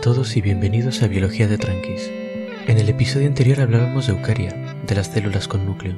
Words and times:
todos 0.00 0.34
y 0.38 0.40
bienvenidos 0.40 1.02
a 1.02 1.08
Biología 1.08 1.46
de 1.46 1.58
Tranquis. 1.58 2.10
En 2.66 2.78
el 2.78 2.88
episodio 2.88 3.26
anterior 3.26 3.60
hablábamos 3.60 4.06
de 4.06 4.14
Eucaria, 4.14 4.78
de 4.86 4.94
las 4.94 5.08
células 5.08 5.46
con 5.46 5.66
núcleo. 5.66 5.94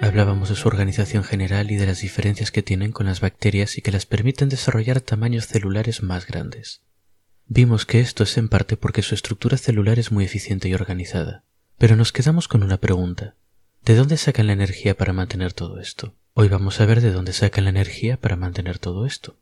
Hablábamos 0.00 0.50
de 0.50 0.54
su 0.54 0.68
organización 0.68 1.24
general 1.24 1.72
y 1.72 1.76
de 1.76 1.86
las 1.86 2.00
diferencias 2.00 2.52
que 2.52 2.62
tienen 2.62 2.92
con 2.92 3.06
las 3.06 3.20
bacterias 3.20 3.76
y 3.76 3.82
que 3.82 3.90
las 3.90 4.06
permiten 4.06 4.50
desarrollar 4.50 5.00
tamaños 5.00 5.48
celulares 5.48 6.00
más 6.04 6.28
grandes. 6.28 6.82
Vimos 7.48 7.86
que 7.86 7.98
esto 7.98 8.22
es 8.22 8.38
en 8.38 8.48
parte 8.48 8.76
porque 8.76 9.02
su 9.02 9.16
estructura 9.16 9.56
celular 9.56 9.98
es 9.98 10.12
muy 10.12 10.24
eficiente 10.24 10.68
y 10.68 10.74
organizada. 10.74 11.42
Pero 11.76 11.96
nos 11.96 12.12
quedamos 12.12 12.46
con 12.46 12.62
una 12.62 12.76
pregunta. 12.76 13.34
¿De 13.84 13.96
dónde 13.96 14.16
sacan 14.16 14.46
la 14.46 14.52
energía 14.52 14.96
para 14.96 15.12
mantener 15.12 15.54
todo 15.54 15.80
esto? 15.80 16.14
Hoy 16.34 16.46
vamos 16.46 16.80
a 16.80 16.86
ver 16.86 17.00
de 17.00 17.10
dónde 17.10 17.32
sacan 17.32 17.64
la 17.64 17.70
energía 17.70 18.16
para 18.16 18.36
mantener 18.36 18.78
todo 18.78 19.06
esto. 19.06 19.40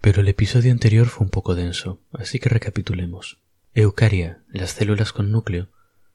Pero 0.00 0.20
el 0.20 0.28
episodio 0.28 0.70
anterior 0.70 1.08
fue 1.08 1.24
un 1.24 1.30
poco 1.30 1.56
denso, 1.56 2.00
así 2.12 2.38
que 2.38 2.48
recapitulemos. 2.48 3.38
Eucaria, 3.80 4.42
las 4.48 4.72
células 4.72 5.12
con 5.12 5.30
núcleo, 5.30 5.68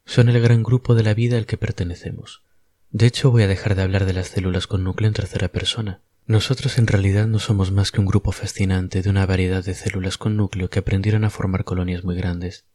son 0.05 0.27
el 0.27 0.41
gran 0.41 0.63
grupo 0.63 0.95
de 0.95 1.03
la 1.03 1.13
vida 1.13 1.37
al 1.37 1.45
que 1.45 1.55
pertenecemos. 1.55 2.43
De 2.91 3.05
hecho, 3.05 3.31
voy 3.31 3.43
a 3.43 3.47
dejar 3.47 3.75
de 3.75 3.83
hablar 3.83 4.03
de 4.05 4.11
las 4.11 4.27
células 4.27 4.67
con 4.67 4.83
núcleo 4.83 5.07
en 5.07 5.13
tercera 5.13 5.47
persona. 5.47 6.01
Nosotros 6.25 6.77
en 6.77 6.87
realidad 6.87 7.25
no 7.25 7.39
somos 7.39 7.71
más 7.71 7.93
que 7.93 8.01
un 8.01 8.05
grupo 8.05 8.33
fascinante 8.33 9.01
de 9.01 9.09
una 9.09 9.25
variedad 9.25 9.63
de 9.63 9.75
células 9.75 10.17
con 10.17 10.35
núcleo 10.35 10.69
que 10.69 10.79
aprendieron 10.79 11.23
a 11.23 11.29
formar 11.29 11.63
colonias 11.63 12.03
muy 12.03 12.17
grandes. 12.17 12.65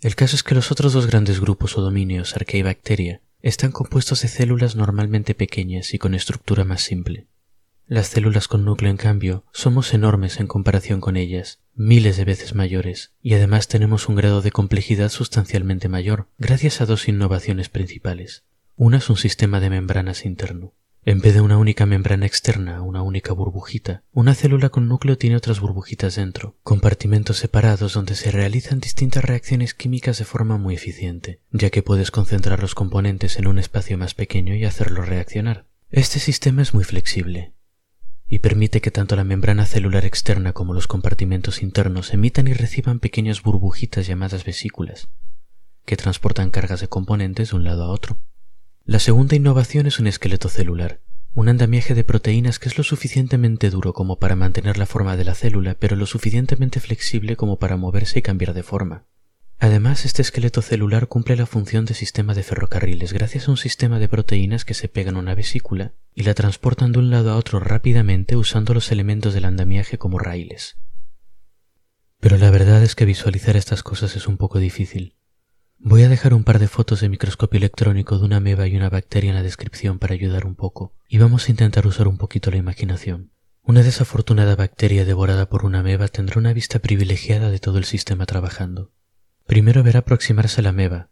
El 0.00 0.14
caso 0.14 0.36
es 0.36 0.44
que 0.44 0.54
los 0.54 0.70
otros 0.70 0.92
dos 0.92 1.08
grandes 1.08 1.40
grupos 1.40 1.76
o 1.76 1.80
dominios, 1.80 2.36
arquea 2.36 2.60
y 2.60 2.62
bacteria, 2.62 3.22
están 3.42 3.72
compuestos 3.72 4.22
de 4.22 4.28
células 4.28 4.76
normalmente 4.76 5.34
pequeñas 5.34 5.94
y 5.94 5.98
con 5.98 6.14
estructura 6.14 6.62
más 6.62 6.80
simple. 6.80 7.26
Las 7.88 8.06
células 8.06 8.46
con 8.46 8.64
núcleo, 8.64 8.88
en 8.88 8.98
cambio, 8.98 9.42
somos 9.50 9.92
enormes 9.94 10.38
en 10.38 10.46
comparación 10.46 11.00
con 11.00 11.16
ellas, 11.16 11.58
miles 11.76 12.16
de 12.16 12.24
veces 12.24 12.54
mayores, 12.54 13.12
y 13.22 13.34
además 13.34 13.68
tenemos 13.68 14.08
un 14.08 14.16
grado 14.16 14.40
de 14.40 14.50
complejidad 14.50 15.10
sustancialmente 15.10 15.88
mayor, 15.88 16.28
gracias 16.38 16.80
a 16.80 16.86
dos 16.86 17.06
innovaciones 17.06 17.68
principales. 17.68 18.44
Una 18.76 18.96
es 18.98 19.10
un 19.10 19.16
sistema 19.16 19.60
de 19.60 19.70
membranas 19.70 20.24
interno. 20.24 20.72
En 21.04 21.20
vez 21.20 21.34
de 21.34 21.40
una 21.40 21.56
única 21.56 21.86
membrana 21.86 22.26
externa, 22.26 22.82
una 22.82 23.00
única 23.02 23.32
burbujita, 23.32 24.02
una 24.12 24.34
célula 24.34 24.70
con 24.70 24.88
núcleo 24.88 25.16
tiene 25.16 25.36
otras 25.36 25.60
burbujitas 25.60 26.16
dentro, 26.16 26.56
compartimentos 26.64 27.36
separados 27.36 27.92
donde 27.92 28.16
se 28.16 28.32
realizan 28.32 28.80
distintas 28.80 29.24
reacciones 29.24 29.72
químicas 29.72 30.18
de 30.18 30.24
forma 30.24 30.58
muy 30.58 30.74
eficiente, 30.74 31.40
ya 31.52 31.70
que 31.70 31.84
puedes 31.84 32.10
concentrar 32.10 32.60
los 32.60 32.74
componentes 32.74 33.38
en 33.38 33.46
un 33.46 33.60
espacio 33.60 33.96
más 33.96 34.14
pequeño 34.14 34.56
y 34.56 34.64
hacerlos 34.64 35.08
reaccionar. 35.08 35.66
Este 35.92 36.18
sistema 36.18 36.62
es 36.62 36.74
muy 36.74 36.82
flexible, 36.82 37.52
y 38.28 38.40
permite 38.40 38.80
que 38.80 38.90
tanto 38.90 39.16
la 39.16 39.24
membrana 39.24 39.66
celular 39.66 40.04
externa 40.04 40.52
como 40.52 40.74
los 40.74 40.86
compartimentos 40.86 41.62
internos 41.62 42.12
emitan 42.12 42.48
y 42.48 42.52
reciban 42.52 42.98
pequeñas 42.98 43.42
burbujitas 43.42 44.06
llamadas 44.06 44.44
vesículas, 44.44 45.08
que 45.84 45.96
transportan 45.96 46.50
cargas 46.50 46.80
de 46.80 46.88
componentes 46.88 47.50
de 47.50 47.56
un 47.56 47.64
lado 47.64 47.84
a 47.84 47.88
otro. 47.88 48.18
La 48.84 48.98
segunda 48.98 49.36
innovación 49.36 49.86
es 49.86 49.98
un 49.98 50.06
esqueleto 50.06 50.48
celular, 50.48 51.00
un 51.34 51.48
andamiaje 51.48 51.94
de 51.94 52.02
proteínas 52.02 52.58
que 52.58 52.68
es 52.68 52.78
lo 52.78 52.84
suficientemente 52.84 53.70
duro 53.70 53.92
como 53.92 54.18
para 54.18 54.36
mantener 54.36 54.78
la 54.78 54.86
forma 54.86 55.16
de 55.16 55.24
la 55.24 55.34
célula, 55.34 55.76
pero 55.78 55.94
lo 55.94 56.06
suficientemente 56.06 56.80
flexible 56.80 57.36
como 57.36 57.58
para 57.58 57.76
moverse 57.76 58.18
y 58.18 58.22
cambiar 58.22 58.54
de 58.54 58.62
forma. 58.62 59.04
Además, 59.58 60.04
este 60.04 60.20
esqueleto 60.20 60.60
celular 60.60 61.08
cumple 61.08 61.34
la 61.36 61.46
función 61.46 61.86
de 61.86 61.94
sistema 61.94 62.34
de 62.34 62.42
ferrocarriles 62.42 63.12
gracias 63.12 63.48
a 63.48 63.50
un 63.50 63.56
sistema 63.56 63.98
de 63.98 64.08
proteínas 64.08 64.64
que 64.64 64.74
se 64.74 64.88
pegan 64.88 65.16
a 65.16 65.20
una 65.20 65.34
vesícula 65.34 65.94
y 66.14 66.24
la 66.24 66.34
transportan 66.34 66.92
de 66.92 66.98
un 66.98 67.10
lado 67.10 67.30
a 67.30 67.36
otro 67.36 67.58
rápidamente 67.58 68.36
usando 68.36 68.74
los 68.74 68.92
elementos 68.92 69.32
del 69.32 69.46
andamiaje 69.46 69.96
como 69.96 70.18
raíles. 70.18 70.76
Pero 72.20 72.36
la 72.36 72.50
verdad 72.50 72.82
es 72.82 72.94
que 72.94 73.06
visualizar 73.06 73.56
estas 73.56 73.82
cosas 73.82 74.14
es 74.16 74.26
un 74.26 74.36
poco 74.36 74.58
difícil. 74.58 75.16
Voy 75.78 76.02
a 76.02 76.08
dejar 76.08 76.34
un 76.34 76.44
par 76.44 76.58
de 76.58 76.68
fotos 76.68 77.00
de 77.00 77.08
microscopio 77.08 77.58
electrónico 77.58 78.18
de 78.18 78.24
una 78.24 78.38
ameba 78.38 78.66
y 78.66 78.76
una 78.76 78.90
bacteria 78.90 79.30
en 79.30 79.36
la 79.36 79.42
descripción 79.42 79.98
para 79.98 80.14
ayudar 80.14 80.46
un 80.46 80.54
poco, 80.54 80.94
y 81.08 81.18
vamos 81.18 81.46
a 81.46 81.50
intentar 81.50 81.86
usar 81.86 82.08
un 82.08 82.16
poquito 82.16 82.50
la 82.50 82.56
imaginación. 82.56 83.30
Una 83.62 83.82
desafortunada 83.82 84.56
bacteria 84.56 85.04
devorada 85.04 85.48
por 85.48 85.64
una 85.64 85.80
ameba 85.80 86.08
tendrá 86.08 86.38
una 86.38 86.52
vista 86.52 86.78
privilegiada 86.78 87.50
de 87.50 87.58
todo 87.58 87.78
el 87.78 87.84
sistema 87.84 88.24
trabajando. 88.24 88.92
Primero 89.46 89.82
verá 89.84 90.00
aproximarse 90.00 90.60
la 90.60 90.70
ameba, 90.70 91.08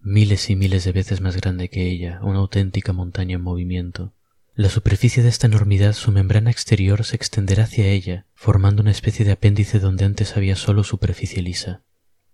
miles 0.00 0.50
y 0.50 0.56
miles 0.56 0.84
de 0.84 0.92
veces 0.92 1.20
más 1.20 1.36
grande 1.36 1.68
que 1.68 1.90
ella, 1.90 2.20
una 2.22 2.38
auténtica 2.38 2.92
montaña 2.92 3.36
en 3.36 3.42
movimiento. 3.42 4.12
La 4.54 4.68
superficie 4.68 5.22
de 5.22 5.28
esta 5.28 5.46
enormidad, 5.46 5.92
su 5.94 6.12
membrana 6.12 6.50
exterior, 6.50 7.04
se 7.04 7.16
extenderá 7.16 7.64
hacia 7.64 7.86
ella, 7.86 8.26
formando 8.34 8.82
una 8.82 8.90
especie 8.90 9.24
de 9.24 9.32
apéndice 9.32 9.80
donde 9.80 10.04
antes 10.04 10.36
había 10.36 10.56
solo 10.56 10.84
superficie 10.84 11.42
lisa. 11.42 11.82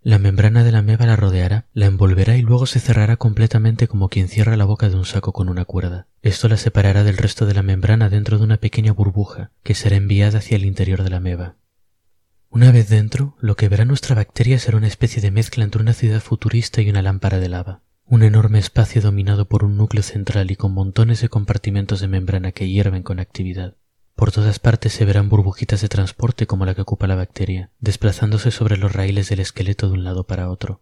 La 0.02 0.18
membrana 0.18 0.64
de 0.64 0.72
la 0.72 0.78
ameba 0.78 1.06
la 1.06 1.16
rodeará, 1.16 1.66
la 1.72 1.86
envolverá 1.86 2.36
y 2.36 2.42
luego 2.42 2.66
se 2.66 2.78
cerrará 2.78 3.16
completamente 3.16 3.88
como 3.88 4.08
quien 4.08 4.28
cierra 4.28 4.56
la 4.56 4.64
boca 4.64 4.88
de 4.88 4.96
un 4.96 5.04
saco 5.04 5.32
con 5.32 5.48
una 5.48 5.64
cuerda. 5.64 6.06
Esto 6.22 6.48
la 6.48 6.56
separará 6.56 7.04
del 7.04 7.16
resto 7.16 7.46
de 7.46 7.54
la 7.54 7.62
membrana 7.62 8.08
dentro 8.08 8.38
de 8.38 8.44
una 8.44 8.58
pequeña 8.58 8.92
burbuja 8.92 9.50
que 9.62 9.74
será 9.74 9.96
enviada 9.96 10.38
hacia 10.38 10.56
el 10.56 10.64
interior 10.64 11.02
de 11.02 11.10
la 11.10 11.16
ameba. 11.16 11.56
Una 12.50 12.72
vez 12.72 12.88
dentro, 12.88 13.36
lo 13.40 13.56
que 13.56 13.68
verá 13.68 13.84
nuestra 13.84 14.14
bacteria 14.14 14.58
será 14.58 14.78
una 14.78 14.86
especie 14.86 15.20
de 15.20 15.30
mezcla 15.30 15.64
entre 15.64 15.82
una 15.82 15.92
ciudad 15.92 16.20
futurista 16.20 16.80
y 16.80 16.88
una 16.88 17.02
lámpara 17.02 17.38
de 17.38 17.48
lava. 17.50 17.82
Un 18.06 18.22
enorme 18.22 18.58
espacio 18.58 19.02
dominado 19.02 19.46
por 19.46 19.64
un 19.64 19.76
núcleo 19.76 20.02
central 20.02 20.50
y 20.50 20.56
con 20.56 20.72
montones 20.72 21.20
de 21.20 21.28
compartimentos 21.28 22.00
de 22.00 22.08
membrana 22.08 22.52
que 22.52 22.68
hierven 22.68 23.02
con 23.02 23.20
actividad. 23.20 23.76
Por 24.14 24.32
todas 24.32 24.58
partes 24.58 24.94
se 24.94 25.04
verán 25.04 25.28
burbujitas 25.28 25.82
de 25.82 25.90
transporte 25.90 26.46
como 26.46 26.64
la 26.64 26.74
que 26.74 26.80
ocupa 26.80 27.06
la 27.06 27.16
bacteria, 27.16 27.70
desplazándose 27.80 28.50
sobre 28.50 28.78
los 28.78 28.92
raíles 28.92 29.28
del 29.28 29.40
esqueleto 29.40 29.88
de 29.88 29.92
un 29.92 30.04
lado 30.04 30.24
para 30.24 30.48
otro. 30.48 30.80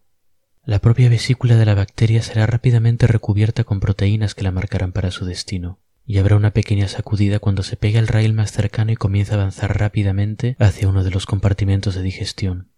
La 0.63 0.79
propia 0.79 1.09
vesícula 1.09 1.57
de 1.57 1.65
la 1.65 1.75
bacteria 1.75 2.21
será 2.21 2.47
rápidamente 2.47 3.07
recubierta 3.07 3.65
con 3.65 3.81
proteínas 3.81 4.35
que 4.35 4.43
la 4.43 4.51
marcarán 4.51 4.93
para 4.93 5.11
su 5.11 5.25
destino 5.25 5.79
y 6.07 6.19
habrá 6.19 6.37
una 6.37 6.51
pequeña 6.51 6.87
sacudida 6.87 7.39
cuando 7.39 7.63
se 7.63 7.75
pegue 7.75 7.99
al 7.99 8.07
rail 8.07 8.33
más 8.33 8.53
cercano 8.53 8.93
y 8.93 8.95
comienza 8.95 9.33
a 9.33 9.35
avanzar 9.35 9.77
rápidamente 9.77 10.55
hacia 10.57 10.87
uno 10.87 11.03
de 11.03 11.11
los 11.11 11.25
compartimentos 11.25 11.95
de 11.95 12.01
digestión. 12.01 12.71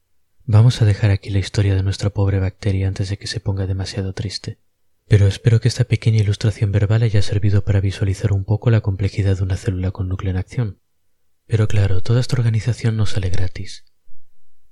Vamos 0.46 0.82
a 0.82 0.86
dejar 0.86 1.12
aquí 1.12 1.30
la 1.30 1.38
historia 1.38 1.76
de 1.76 1.84
nuestra 1.84 2.10
pobre 2.10 2.40
bacteria 2.40 2.88
antes 2.88 3.08
de 3.08 3.18
que 3.20 3.28
se 3.28 3.40
ponga 3.40 3.68
demasiado 3.68 4.14
triste. 4.14 4.58
Pero 5.08 5.28
espero 5.28 5.62
que 5.62 5.68
esta 5.68 5.84
pequeña 5.84 6.22
ilustración 6.22 6.72
verbal 6.72 7.04
haya 7.04 7.22
servido 7.22 7.64
para 7.64 7.82
visualizar 7.82 8.34
un 8.34 8.46
poco 8.46 8.72
la 8.72 8.82
complejidad 8.82 9.38
de 9.38 9.44
una 9.44 9.58
célula 9.58 9.92
con 9.92 10.10
núcleo 10.10 10.32
en 10.32 10.38
acción. 10.38 10.80
Pero 11.46 11.68
claro, 11.68 12.02
toda 12.02 12.22
esta 12.22 12.36
organización 12.36 12.98
no 12.98 13.06
sale 13.06 13.30
gratis. 13.30 13.86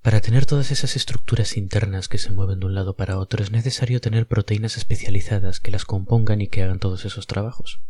Para 0.01 0.19
tener 0.19 0.47
todas 0.47 0.71
esas 0.71 0.95
estructuras 0.95 1.57
internas 1.57 2.07
que 2.07 2.17
se 2.17 2.31
mueven 2.31 2.59
de 2.59 2.65
un 2.65 2.73
lado 2.73 2.95
para 2.95 3.19
otro 3.19 3.43
es 3.43 3.51
necesario 3.51 4.01
tener 4.01 4.27
proteínas 4.27 4.77
especializadas 4.77 5.59
que 5.59 5.69
las 5.69 5.85
compongan 5.85 6.41
y 6.41 6.47
que 6.47 6.63
hagan 6.63 6.79
todos 6.79 7.05
esos 7.05 7.27
trabajos. 7.27 7.81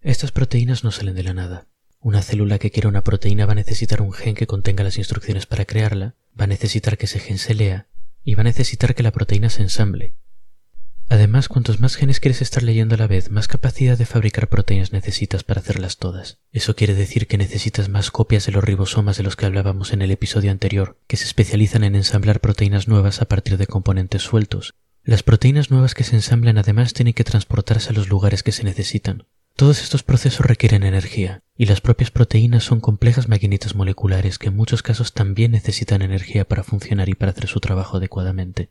Estas 0.00 0.30
proteínas 0.30 0.84
no 0.84 0.92
salen 0.92 1.16
de 1.16 1.24
la 1.24 1.34
nada. 1.34 1.66
Una 2.00 2.22
célula 2.22 2.60
que 2.60 2.70
quiera 2.70 2.88
una 2.88 3.02
proteína 3.02 3.46
va 3.46 3.52
a 3.52 3.56
necesitar 3.56 4.00
un 4.00 4.12
gen 4.12 4.36
que 4.36 4.46
contenga 4.46 4.84
las 4.84 4.96
instrucciones 4.96 5.46
para 5.46 5.64
crearla, 5.64 6.14
va 6.38 6.44
a 6.44 6.48
necesitar 6.48 6.96
que 6.96 7.06
ese 7.06 7.18
gen 7.18 7.38
se 7.38 7.54
lea 7.54 7.88
y 8.22 8.34
va 8.34 8.42
a 8.42 8.44
necesitar 8.44 8.94
que 8.94 9.02
la 9.02 9.10
proteína 9.10 9.50
se 9.50 9.62
ensamble. 9.62 10.14
Además, 11.08 11.48
cuantos 11.48 11.80
más 11.80 11.96
genes 11.96 12.20
quieres 12.20 12.42
estar 12.42 12.62
leyendo 12.62 12.94
a 12.94 12.98
la 12.98 13.08
vez, 13.08 13.30
más 13.30 13.48
capacidad 13.48 13.98
de 13.98 14.06
fabricar 14.06 14.48
proteínas 14.48 14.92
necesitas 14.92 15.42
para 15.42 15.60
hacerlas 15.60 15.96
todas. 15.96 16.38
Eso 16.52 16.76
quiere 16.76 16.94
decir 16.94 17.26
que 17.26 17.38
necesitas 17.38 17.88
más 17.88 18.12
copias 18.12 18.46
de 18.46 18.52
los 18.52 18.62
ribosomas 18.62 19.16
de 19.16 19.24
los 19.24 19.34
que 19.34 19.46
hablábamos 19.46 19.92
en 19.92 20.02
el 20.02 20.10
episodio 20.12 20.52
anterior, 20.52 20.98
que 21.08 21.16
se 21.16 21.24
especializan 21.24 21.82
en 21.82 21.96
ensamblar 21.96 22.40
proteínas 22.40 22.86
nuevas 22.86 23.20
a 23.22 23.24
partir 23.24 23.56
de 23.56 23.66
componentes 23.66 24.22
sueltos. 24.22 24.74
Las 25.02 25.22
proteínas 25.22 25.70
nuevas 25.70 25.94
que 25.94 26.04
se 26.04 26.14
ensamblan 26.14 26.58
además 26.58 26.92
tienen 26.92 27.14
que 27.14 27.24
transportarse 27.24 27.90
a 27.90 27.94
los 27.94 28.08
lugares 28.08 28.42
que 28.42 28.52
se 28.52 28.64
necesitan. 28.64 29.26
Todos 29.58 29.82
estos 29.82 30.04
procesos 30.04 30.46
requieren 30.46 30.84
energía, 30.84 31.42
y 31.56 31.66
las 31.66 31.80
propias 31.80 32.12
proteínas 32.12 32.62
son 32.62 32.78
complejas 32.80 33.26
maquinitas 33.26 33.74
moleculares 33.74 34.38
que 34.38 34.46
en 34.46 34.54
muchos 34.56 34.84
casos 34.84 35.14
también 35.14 35.50
necesitan 35.50 36.00
energía 36.00 36.46
para 36.46 36.62
funcionar 36.62 37.08
y 37.08 37.14
para 37.14 37.32
hacer 37.32 37.48
su 37.48 37.58
trabajo 37.58 37.96
adecuadamente. 37.96 38.70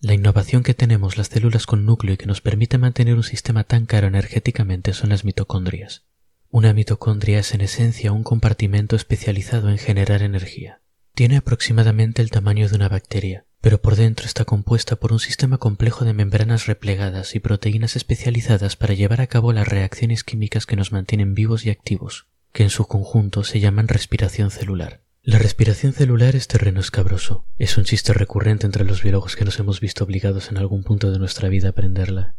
La 0.00 0.14
innovación 0.14 0.62
que 0.62 0.72
tenemos 0.72 1.18
las 1.18 1.26
células 1.26 1.66
con 1.66 1.84
núcleo 1.84 2.14
y 2.14 2.16
que 2.16 2.24
nos 2.24 2.40
permite 2.40 2.78
mantener 2.78 3.16
un 3.16 3.22
sistema 3.22 3.64
tan 3.64 3.84
caro 3.84 4.06
energéticamente 4.06 4.94
son 4.94 5.10
las 5.10 5.26
mitocondrias. 5.26 6.06
Una 6.48 6.72
mitocondria 6.72 7.40
es 7.40 7.52
en 7.52 7.60
esencia 7.60 8.12
un 8.12 8.22
compartimento 8.22 8.96
especializado 8.96 9.68
en 9.68 9.76
generar 9.76 10.22
energía. 10.22 10.80
Tiene 11.14 11.36
aproximadamente 11.36 12.22
el 12.22 12.30
tamaño 12.30 12.66
de 12.66 12.76
una 12.76 12.88
bacteria, 12.88 13.44
pero 13.62 13.80
por 13.80 13.94
dentro 13.94 14.26
está 14.26 14.44
compuesta 14.44 14.96
por 14.96 15.12
un 15.12 15.20
sistema 15.20 15.56
complejo 15.56 16.04
de 16.04 16.12
membranas 16.12 16.66
replegadas 16.66 17.36
y 17.36 17.40
proteínas 17.40 17.94
especializadas 17.94 18.74
para 18.74 18.92
llevar 18.92 19.20
a 19.20 19.28
cabo 19.28 19.52
las 19.52 19.68
reacciones 19.68 20.24
químicas 20.24 20.66
que 20.66 20.74
nos 20.74 20.90
mantienen 20.90 21.34
vivos 21.34 21.64
y 21.64 21.70
activos, 21.70 22.26
que 22.52 22.64
en 22.64 22.70
su 22.70 22.86
conjunto 22.86 23.44
se 23.44 23.60
llaman 23.60 23.86
respiración 23.86 24.50
celular. 24.50 25.00
La 25.22 25.38
respiración 25.38 25.92
celular 25.92 26.34
es 26.34 26.48
terreno 26.48 26.80
escabroso. 26.80 27.46
Es 27.56 27.78
un 27.78 27.84
chiste 27.84 28.12
recurrente 28.12 28.66
entre 28.66 28.84
los 28.84 29.04
biólogos 29.04 29.36
que 29.36 29.44
nos 29.44 29.56
hemos 29.60 29.78
visto 29.78 30.02
obligados 30.02 30.50
en 30.50 30.58
algún 30.58 30.82
punto 30.82 31.12
de 31.12 31.20
nuestra 31.20 31.48
vida 31.48 31.68
a 31.68 31.70
aprenderla. 31.70 32.34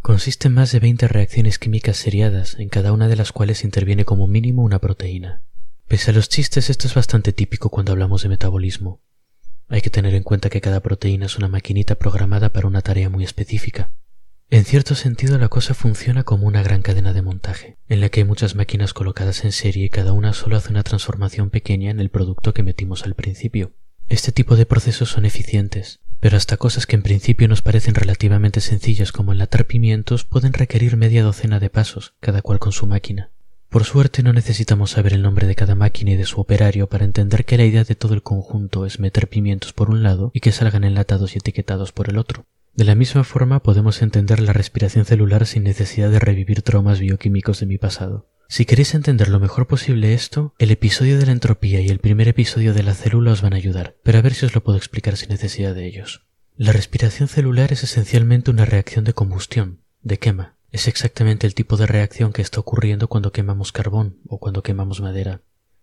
Consiste 0.00 0.46
en 0.46 0.54
más 0.54 0.70
de 0.70 0.78
20 0.78 1.08
reacciones 1.08 1.58
químicas 1.58 1.96
seriadas, 1.96 2.54
en 2.60 2.68
cada 2.68 2.92
una 2.92 3.08
de 3.08 3.16
las 3.16 3.32
cuales 3.32 3.64
interviene 3.64 4.04
como 4.04 4.28
mínimo 4.28 4.62
una 4.62 4.78
proteína. 4.78 5.42
Pese 5.88 6.12
a 6.12 6.14
los 6.14 6.28
chistes, 6.28 6.70
esto 6.70 6.86
es 6.86 6.94
bastante 6.94 7.32
típico 7.32 7.68
cuando 7.68 7.90
hablamos 7.90 8.22
de 8.22 8.28
metabolismo. 8.28 9.00
Hay 9.68 9.82
que 9.82 9.90
tener 9.90 10.14
en 10.14 10.22
cuenta 10.22 10.48
que 10.48 10.60
cada 10.60 10.80
proteína 10.80 11.26
es 11.26 11.36
una 11.36 11.48
maquinita 11.48 11.94
programada 11.94 12.50
para 12.52 12.66
una 12.66 12.80
tarea 12.80 13.10
muy 13.10 13.24
específica. 13.24 13.90
En 14.50 14.64
cierto 14.64 14.94
sentido 14.94 15.36
la 15.36 15.48
cosa 15.48 15.74
funciona 15.74 16.24
como 16.24 16.46
una 16.46 16.62
gran 16.62 16.80
cadena 16.80 17.12
de 17.12 17.20
montaje, 17.20 17.76
en 17.86 18.00
la 18.00 18.08
que 18.08 18.20
hay 18.20 18.24
muchas 18.24 18.54
máquinas 18.54 18.94
colocadas 18.94 19.44
en 19.44 19.52
serie 19.52 19.84
y 19.84 19.90
cada 19.90 20.12
una 20.12 20.32
solo 20.32 20.56
hace 20.56 20.70
una 20.70 20.84
transformación 20.84 21.50
pequeña 21.50 21.90
en 21.90 22.00
el 22.00 22.08
producto 22.08 22.54
que 22.54 22.62
metimos 22.62 23.04
al 23.04 23.14
principio. 23.14 23.72
Este 24.08 24.32
tipo 24.32 24.56
de 24.56 24.64
procesos 24.64 25.10
son 25.10 25.26
eficientes, 25.26 26.00
pero 26.18 26.38
hasta 26.38 26.56
cosas 26.56 26.86
que 26.86 26.96
en 26.96 27.02
principio 27.02 27.46
nos 27.46 27.60
parecen 27.60 27.94
relativamente 27.94 28.62
sencillas 28.62 29.12
como 29.12 29.32
enlatar 29.32 29.66
pimientos 29.66 30.24
pueden 30.24 30.54
requerir 30.54 30.96
media 30.96 31.22
docena 31.22 31.60
de 31.60 31.68
pasos, 31.68 32.14
cada 32.20 32.40
cual 32.40 32.58
con 32.58 32.72
su 32.72 32.86
máquina. 32.86 33.32
Por 33.68 33.84
suerte 33.84 34.22
no 34.22 34.32
necesitamos 34.32 34.92
saber 34.92 35.12
el 35.12 35.20
nombre 35.20 35.46
de 35.46 35.54
cada 35.54 35.74
máquina 35.74 36.12
y 36.12 36.16
de 36.16 36.24
su 36.24 36.40
operario 36.40 36.88
para 36.88 37.04
entender 37.04 37.44
que 37.44 37.58
la 37.58 37.66
idea 37.66 37.84
de 37.84 37.94
todo 37.94 38.14
el 38.14 38.22
conjunto 38.22 38.86
es 38.86 38.98
meter 38.98 39.28
pimientos 39.28 39.74
por 39.74 39.90
un 39.90 40.02
lado 40.02 40.30
y 40.32 40.40
que 40.40 40.52
salgan 40.52 40.84
enlatados 40.84 41.34
y 41.34 41.38
etiquetados 41.38 41.92
por 41.92 42.08
el 42.08 42.16
otro. 42.16 42.46
De 42.74 42.84
la 42.84 42.94
misma 42.94 43.24
forma 43.24 43.62
podemos 43.62 44.00
entender 44.00 44.40
la 44.40 44.54
respiración 44.54 45.04
celular 45.04 45.46
sin 45.46 45.64
necesidad 45.64 46.10
de 46.10 46.18
revivir 46.18 46.62
traumas 46.62 46.98
bioquímicos 46.98 47.60
de 47.60 47.66
mi 47.66 47.76
pasado. 47.76 48.30
Si 48.48 48.64
queréis 48.64 48.94
entender 48.94 49.28
lo 49.28 49.40
mejor 49.40 49.66
posible 49.66 50.14
esto, 50.14 50.54
el 50.58 50.70
episodio 50.70 51.18
de 51.18 51.26
la 51.26 51.32
entropía 51.32 51.82
y 51.82 51.88
el 51.88 51.98
primer 51.98 52.28
episodio 52.28 52.72
de 52.72 52.82
la 52.82 52.94
célula 52.94 53.32
os 53.32 53.42
van 53.42 53.52
a 53.52 53.56
ayudar, 53.56 53.96
pero 54.02 54.18
a 54.18 54.22
ver 54.22 54.32
si 54.32 54.46
os 54.46 54.54
lo 54.54 54.64
puedo 54.64 54.78
explicar 54.78 55.18
sin 55.18 55.28
necesidad 55.28 55.74
de 55.74 55.86
ellos. 55.86 56.26
La 56.56 56.72
respiración 56.72 57.28
celular 57.28 57.72
es 57.72 57.84
esencialmente 57.84 58.50
una 58.50 58.64
reacción 58.64 59.04
de 59.04 59.12
combustión, 59.12 59.82
de 60.00 60.18
quema. 60.18 60.57
Es 60.70 60.86
exactamente 60.86 61.46
el 61.46 61.54
tipo 61.54 61.76
de 61.76 61.86
reacción 61.86 62.32
que 62.32 62.42
está 62.42 62.60
ocurriendo 62.60 63.08
cuando 63.08 63.32
quemamos 63.32 63.72
carbón 63.72 64.18
o 64.28 64.38
cuando 64.38 64.62
quemamos 64.62 65.00
madera. 65.00 65.40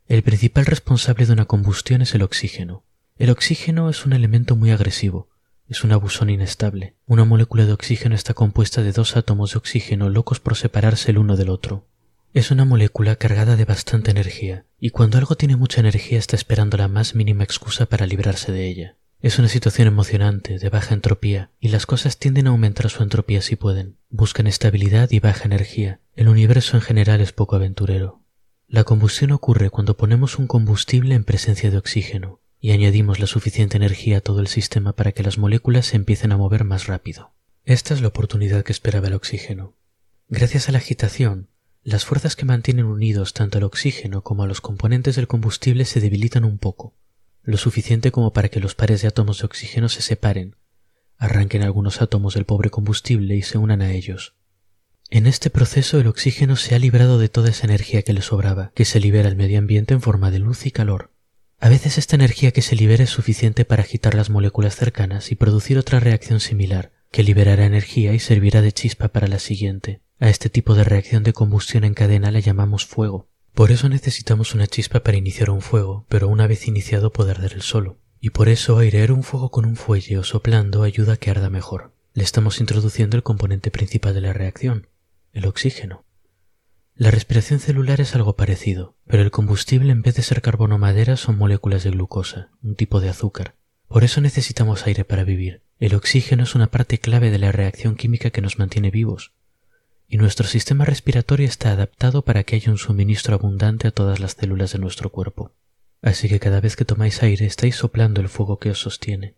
El 0.07 0.21
principal 0.21 0.65
responsable 0.65 1.25
de 1.25 1.33
una 1.33 1.45
combustión 1.45 2.03
es 2.03 2.13
el 2.13 2.21
oxígeno. 2.21 2.83
El 3.17 3.31
oxígeno 3.31 3.89
es 3.89 4.05
un 4.05 4.13
elemento 4.13 4.55
muy 4.55 4.69
agresivo, 4.69 5.29
es 5.67 5.83
un 5.83 5.91
abusón 5.91 6.29
inestable. 6.29 6.95
Una 7.07 7.25
molécula 7.25 7.65
de 7.65 7.73
oxígeno 7.73 8.13
está 8.13 8.35
compuesta 8.35 8.83
de 8.83 8.91
dos 8.91 9.17
átomos 9.17 9.53
de 9.53 9.57
oxígeno 9.57 10.09
locos 10.09 10.39
por 10.39 10.55
separarse 10.55 11.09
el 11.09 11.17
uno 11.17 11.35
del 11.35 11.49
otro. 11.49 11.87
Es 12.33 12.51
una 12.51 12.65
molécula 12.65 13.15
cargada 13.15 13.55
de 13.55 13.65
bastante 13.65 14.11
energía, 14.11 14.65
y 14.79 14.91
cuando 14.91 15.17
algo 15.17 15.35
tiene 15.35 15.55
mucha 15.55 15.79
energía 15.79 16.19
está 16.19 16.35
esperando 16.35 16.77
la 16.77 16.87
más 16.87 17.15
mínima 17.15 17.43
excusa 17.43 17.87
para 17.87 18.05
librarse 18.05 18.51
de 18.51 18.67
ella. 18.67 18.97
Es 19.21 19.39
una 19.39 19.47
situación 19.47 19.87
emocionante, 19.87 20.59
de 20.59 20.69
baja 20.69 20.93
entropía, 20.93 21.49
y 21.59 21.69
las 21.69 21.85
cosas 21.85 22.17
tienden 22.17 22.47
a 22.47 22.51
aumentar 22.51 22.89
su 22.89 23.01
entropía 23.01 23.41
si 23.41 23.55
pueden. 23.55 23.97
Buscan 24.09 24.45
estabilidad 24.45 25.09
y 25.11 25.19
baja 25.19 25.45
energía. 25.45 25.99
El 26.15 26.27
universo 26.27 26.77
en 26.77 26.81
general 26.81 27.21
es 27.21 27.31
poco 27.31 27.55
aventurero. 27.55 28.21
La 28.67 28.83
combustión 28.83 29.31
ocurre 29.31 29.69
cuando 29.69 29.97
ponemos 29.97 30.37
un 30.37 30.47
combustible 30.47 31.15
en 31.15 31.23
presencia 31.23 31.71
de 31.71 31.77
oxígeno, 31.77 32.41
y 32.59 32.71
añadimos 32.71 33.19
la 33.19 33.27
suficiente 33.27 33.77
energía 33.77 34.17
a 34.17 34.21
todo 34.21 34.39
el 34.39 34.47
sistema 34.47 34.93
para 34.93 35.11
que 35.11 35.23
las 35.23 35.37
moléculas 35.37 35.87
se 35.87 35.95
empiecen 35.95 36.31
a 36.31 36.37
mover 36.37 36.63
más 36.63 36.87
rápido. 36.87 37.33
Esta 37.63 37.93
es 37.93 38.01
la 38.01 38.09
oportunidad 38.09 38.63
que 38.63 38.71
esperaba 38.71 39.07
el 39.07 39.13
oxígeno. 39.13 39.75
Gracias 40.29 40.67
a 40.67 40.71
la 40.71 40.79
agitación, 40.79 41.49
las 41.83 42.05
fuerzas 42.05 42.35
que 42.35 42.45
mantienen 42.45 42.85
unidos 42.85 43.33
tanto 43.33 43.59
al 43.59 43.63
oxígeno 43.63 44.23
como 44.23 44.43
a 44.43 44.47
los 44.47 44.61
componentes 44.61 45.15
del 45.15 45.27
combustible 45.27 45.85
se 45.85 46.01
debilitan 46.01 46.43
un 46.43 46.57
poco, 46.57 46.95
lo 47.45 47.57
suficiente 47.57 48.11
como 48.11 48.33
para 48.33 48.49
que 48.49 48.59
los 48.59 48.75
pares 48.75 49.01
de 49.01 49.07
átomos 49.07 49.39
de 49.39 49.45
oxígeno 49.45 49.87
se 49.87 50.01
separen, 50.01 50.55
arranquen 51.17 51.63
algunos 51.63 52.01
átomos 52.01 52.33
del 52.33 52.45
pobre 52.45 52.69
combustible 52.69 53.35
y 53.35 53.41
se 53.41 53.57
unan 53.57 53.81
a 53.81 53.93
ellos. 53.93 54.35
En 55.09 55.27
este 55.27 55.49
proceso 55.49 55.99
el 55.99 56.07
oxígeno 56.07 56.55
se 56.55 56.73
ha 56.75 56.79
librado 56.79 57.19
de 57.19 57.29
toda 57.29 57.49
esa 57.49 57.67
energía 57.67 58.01
que 58.01 58.13
le 58.13 58.21
sobraba, 58.21 58.71
que 58.73 58.85
se 58.85 58.99
libera 58.99 59.29
al 59.29 59.35
medio 59.35 59.59
ambiente 59.59 59.93
en 59.93 60.01
forma 60.01 60.31
de 60.31 60.39
luz 60.39 60.65
y 60.65 60.71
calor. 60.71 61.11
A 61.59 61.69
veces 61.69 61.97
esta 61.97 62.15
energía 62.15 62.51
que 62.51 62.61
se 62.61 62.75
libera 62.75 63.03
es 63.03 63.11
suficiente 63.11 63.65
para 63.65 63.83
agitar 63.83 64.15
las 64.15 64.29
moléculas 64.29 64.75
cercanas 64.75 65.31
y 65.31 65.35
producir 65.35 65.77
otra 65.77 65.99
reacción 65.99 66.39
similar, 66.39 66.91
que 67.11 67.23
liberará 67.23 67.65
energía 67.65 68.13
y 68.13 68.19
servirá 68.19 68.61
de 68.61 68.71
chispa 68.71 69.09
para 69.09 69.27
la 69.27 69.39
siguiente. 69.39 70.01
A 70.19 70.29
este 70.29 70.49
tipo 70.49 70.75
de 70.75 70.83
reacción 70.83 71.23
de 71.23 71.33
combustión 71.33 71.83
en 71.83 71.93
cadena 71.93 72.31
le 72.31 72.41
llamamos 72.41 72.85
fuego. 72.85 73.29
Por 73.55 73.71
eso 73.71 73.87
necesitamos 73.87 74.53
una 74.53 74.67
chispa 74.67 74.99
para 74.99 75.15
iniciar 75.15 75.49
un 75.49 75.61
fuego, 75.61 76.05
pero 76.09 76.27
una 76.27 76.45
vez 76.45 76.67
iniciado 76.67 77.13
poder 77.13 77.41
dar 77.41 77.53
el 77.53 77.61
solo. 77.61 77.99
Y 78.19 78.31
por 78.31 78.49
eso 78.49 78.77
airear 78.77 79.13
un 79.13 79.23
fuego 79.23 79.49
con 79.49 79.63
un 79.63 79.77
fuelle 79.77 80.17
o 80.17 80.25
soplando 80.25 80.83
ayuda 80.83 81.13
a 81.13 81.17
que 81.17 81.31
arda 81.31 81.49
mejor. 81.49 81.93
Le 82.13 82.25
estamos 82.25 82.59
introduciendo 82.59 83.15
el 83.15 83.23
componente 83.23 83.71
principal 83.71 84.13
de 84.13 84.19
la 84.19 84.33
reacción, 84.33 84.89
el 85.31 85.45
oxígeno. 85.45 86.03
La 86.95 87.11
respiración 87.11 87.61
celular 87.61 88.01
es 88.01 88.13
algo 88.13 88.35
parecido, 88.35 88.97
pero 89.07 89.23
el 89.23 89.31
combustible 89.31 89.93
en 89.93 90.01
vez 90.01 90.15
de 90.15 90.23
ser 90.23 90.41
carbono 90.41 90.77
madera 90.77 91.15
son 91.15 91.37
moléculas 91.37 91.85
de 91.85 91.91
glucosa, 91.91 92.49
un 92.61 92.75
tipo 92.75 92.99
de 92.99 93.07
azúcar. 93.07 93.55
Por 93.87 94.03
eso 94.03 94.19
necesitamos 94.19 94.85
aire 94.85 95.05
para 95.05 95.23
vivir. 95.23 95.61
El 95.79 95.95
oxígeno 95.95 96.43
es 96.43 96.55
una 96.55 96.67
parte 96.67 96.97
clave 96.97 97.31
de 97.31 97.39
la 97.39 97.53
reacción 97.53 97.95
química 97.95 98.31
que 98.31 98.41
nos 98.41 98.59
mantiene 98.59 98.91
vivos. 98.91 99.31
Y 100.07 100.17
nuestro 100.17 100.47
sistema 100.47 100.85
respiratorio 100.85 101.47
está 101.47 101.71
adaptado 101.71 102.23
para 102.23 102.43
que 102.43 102.55
haya 102.55 102.71
un 102.71 102.77
suministro 102.77 103.35
abundante 103.35 103.87
a 103.87 103.91
todas 103.91 104.19
las 104.19 104.33
células 104.33 104.71
de 104.73 104.79
nuestro 104.79 105.11
cuerpo. 105.11 105.53
Así 106.01 106.29
que 106.29 106.39
cada 106.39 106.61
vez 106.61 106.75
que 106.75 106.85
tomáis 106.85 107.23
aire 107.23 107.45
estáis 107.45 107.75
soplando 107.75 108.21
el 108.21 108.29
fuego 108.29 108.59
que 108.59 108.69
os 108.69 108.79
sostiene. 108.79 109.35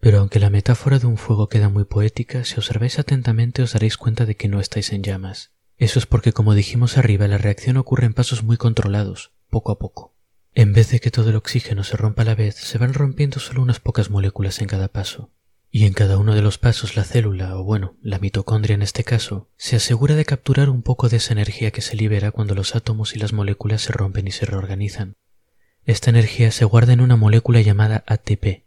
Pero 0.00 0.20
aunque 0.20 0.40
la 0.40 0.50
metáfora 0.50 0.98
de 0.98 1.06
un 1.06 1.18
fuego 1.18 1.48
queda 1.48 1.68
muy 1.68 1.84
poética, 1.84 2.44
si 2.44 2.54
observáis 2.56 2.98
atentamente 2.98 3.62
os 3.62 3.72
daréis 3.72 3.96
cuenta 3.96 4.24
de 4.24 4.36
que 4.36 4.48
no 4.48 4.60
estáis 4.60 4.92
en 4.92 5.02
llamas, 5.02 5.52
eso 5.78 5.98
es 5.98 6.06
porque, 6.06 6.32
como 6.32 6.54
dijimos 6.54 6.96
arriba, 6.96 7.28
la 7.28 7.38
reacción 7.38 7.76
ocurre 7.76 8.06
en 8.06 8.14
pasos 8.14 8.42
muy 8.42 8.56
controlados, 8.56 9.32
poco 9.50 9.72
a 9.72 9.78
poco. 9.78 10.14
En 10.54 10.72
vez 10.72 10.90
de 10.90 11.00
que 11.00 11.10
todo 11.10 11.28
el 11.28 11.36
oxígeno 11.36 11.84
se 11.84 11.98
rompa 11.98 12.22
a 12.22 12.24
la 12.24 12.34
vez, 12.34 12.54
se 12.54 12.78
van 12.78 12.94
rompiendo 12.94 13.40
solo 13.40 13.60
unas 13.60 13.78
pocas 13.78 14.08
moléculas 14.08 14.62
en 14.62 14.68
cada 14.68 14.88
paso. 14.88 15.30
Y 15.76 15.84
en 15.84 15.92
cada 15.92 16.16
uno 16.16 16.34
de 16.34 16.40
los 16.40 16.56
pasos 16.56 16.96
la 16.96 17.04
célula, 17.04 17.54
o 17.58 17.62
bueno, 17.62 17.98
la 18.00 18.18
mitocondria 18.18 18.72
en 18.72 18.80
este 18.80 19.04
caso, 19.04 19.50
se 19.58 19.76
asegura 19.76 20.14
de 20.14 20.24
capturar 20.24 20.70
un 20.70 20.80
poco 20.80 21.10
de 21.10 21.18
esa 21.18 21.34
energía 21.34 21.70
que 21.70 21.82
se 21.82 21.96
libera 21.96 22.30
cuando 22.30 22.54
los 22.54 22.74
átomos 22.74 23.14
y 23.14 23.18
las 23.18 23.34
moléculas 23.34 23.82
se 23.82 23.92
rompen 23.92 24.26
y 24.26 24.30
se 24.30 24.46
reorganizan. 24.46 25.16
Esta 25.84 26.08
energía 26.08 26.50
se 26.50 26.64
guarda 26.64 26.94
en 26.94 27.02
una 27.02 27.16
molécula 27.16 27.60
llamada 27.60 28.04
ATP, 28.06 28.64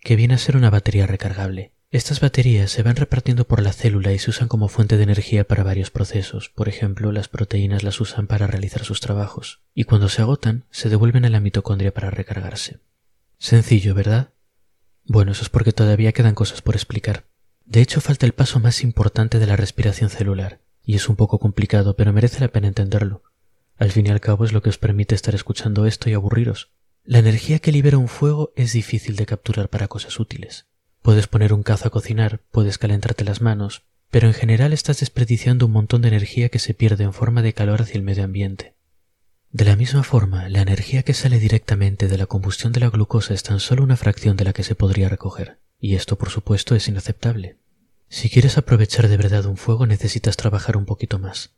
que 0.00 0.16
viene 0.16 0.32
a 0.32 0.38
ser 0.38 0.56
una 0.56 0.70
batería 0.70 1.06
recargable. 1.06 1.74
Estas 1.90 2.20
baterías 2.20 2.70
se 2.70 2.82
van 2.82 2.96
repartiendo 2.96 3.46
por 3.46 3.60
la 3.60 3.74
célula 3.74 4.14
y 4.14 4.18
se 4.18 4.30
usan 4.30 4.48
como 4.48 4.68
fuente 4.68 4.96
de 4.96 5.02
energía 5.02 5.44
para 5.46 5.64
varios 5.64 5.90
procesos. 5.90 6.48
Por 6.48 6.70
ejemplo, 6.70 7.12
las 7.12 7.28
proteínas 7.28 7.82
las 7.82 8.00
usan 8.00 8.26
para 8.26 8.46
realizar 8.46 8.86
sus 8.86 9.02
trabajos, 9.02 9.60
y 9.74 9.84
cuando 9.84 10.08
se 10.08 10.22
agotan, 10.22 10.64
se 10.70 10.88
devuelven 10.88 11.26
a 11.26 11.28
la 11.28 11.40
mitocondria 11.40 11.92
para 11.92 12.08
recargarse. 12.08 12.80
Sencillo, 13.36 13.94
¿verdad? 13.94 14.32
Bueno, 15.10 15.32
eso 15.32 15.42
es 15.42 15.48
porque 15.48 15.72
todavía 15.72 16.12
quedan 16.12 16.34
cosas 16.34 16.60
por 16.60 16.74
explicar. 16.76 17.24
De 17.64 17.80
hecho, 17.80 18.02
falta 18.02 18.26
el 18.26 18.34
paso 18.34 18.60
más 18.60 18.82
importante 18.82 19.38
de 19.38 19.46
la 19.46 19.56
respiración 19.56 20.10
celular, 20.10 20.60
y 20.84 20.96
es 20.96 21.08
un 21.08 21.16
poco 21.16 21.38
complicado, 21.38 21.96
pero 21.96 22.12
merece 22.12 22.40
la 22.40 22.48
pena 22.48 22.68
entenderlo. 22.68 23.22
Al 23.78 23.90
fin 23.90 24.06
y 24.06 24.10
al 24.10 24.20
cabo 24.20 24.44
es 24.44 24.52
lo 24.52 24.60
que 24.60 24.68
os 24.68 24.76
permite 24.76 25.14
estar 25.14 25.34
escuchando 25.34 25.86
esto 25.86 26.10
y 26.10 26.12
aburriros. 26.12 26.72
La 27.04 27.20
energía 27.20 27.58
que 27.58 27.72
libera 27.72 27.96
un 27.96 28.08
fuego 28.08 28.52
es 28.54 28.74
difícil 28.74 29.16
de 29.16 29.24
capturar 29.24 29.70
para 29.70 29.88
cosas 29.88 30.20
útiles. 30.20 30.66
Puedes 31.00 31.26
poner 31.26 31.54
un 31.54 31.62
cazo 31.62 31.88
a 31.88 31.90
cocinar, 31.90 32.42
puedes 32.50 32.76
calentarte 32.76 33.24
las 33.24 33.40
manos, 33.40 33.84
pero 34.10 34.26
en 34.26 34.34
general 34.34 34.74
estás 34.74 35.00
desperdiciando 35.00 35.64
un 35.66 35.72
montón 35.72 36.02
de 36.02 36.08
energía 36.08 36.50
que 36.50 36.58
se 36.58 36.74
pierde 36.74 37.04
en 37.04 37.14
forma 37.14 37.40
de 37.40 37.54
calor 37.54 37.80
hacia 37.80 37.96
el 37.96 38.02
medio 38.02 38.24
ambiente. 38.24 38.74
De 39.58 39.64
la 39.64 39.74
misma 39.74 40.04
forma, 40.04 40.48
la 40.48 40.62
energía 40.62 41.02
que 41.02 41.14
sale 41.14 41.40
directamente 41.40 42.06
de 42.06 42.16
la 42.16 42.26
combustión 42.26 42.72
de 42.72 42.78
la 42.78 42.90
glucosa 42.90 43.34
es 43.34 43.42
tan 43.42 43.58
solo 43.58 43.82
una 43.82 43.96
fracción 43.96 44.36
de 44.36 44.44
la 44.44 44.52
que 44.52 44.62
se 44.62 44.76
podría 44.76 45.08
recoger, 45.08 45.58
y 45.80 45.96
esto 45.96 46.16
por 46.16 46.30
supuesto 46.30 46.76
es 46.76 46.86
inaceptable. 46.86 47.56
Si 48.08 48.30
quieres 48.30 48.56
aprovechar 48.56 49.08
de 49.08 49.16
verdad 49.16 49.46
un 49.46 49.56
fuego 49.56 49.84
necesitas 49.84 50.36
trabajar 50.36 50.76
un 50.76 50.84
poquito 50.84 51.18
más, 51.18 51.56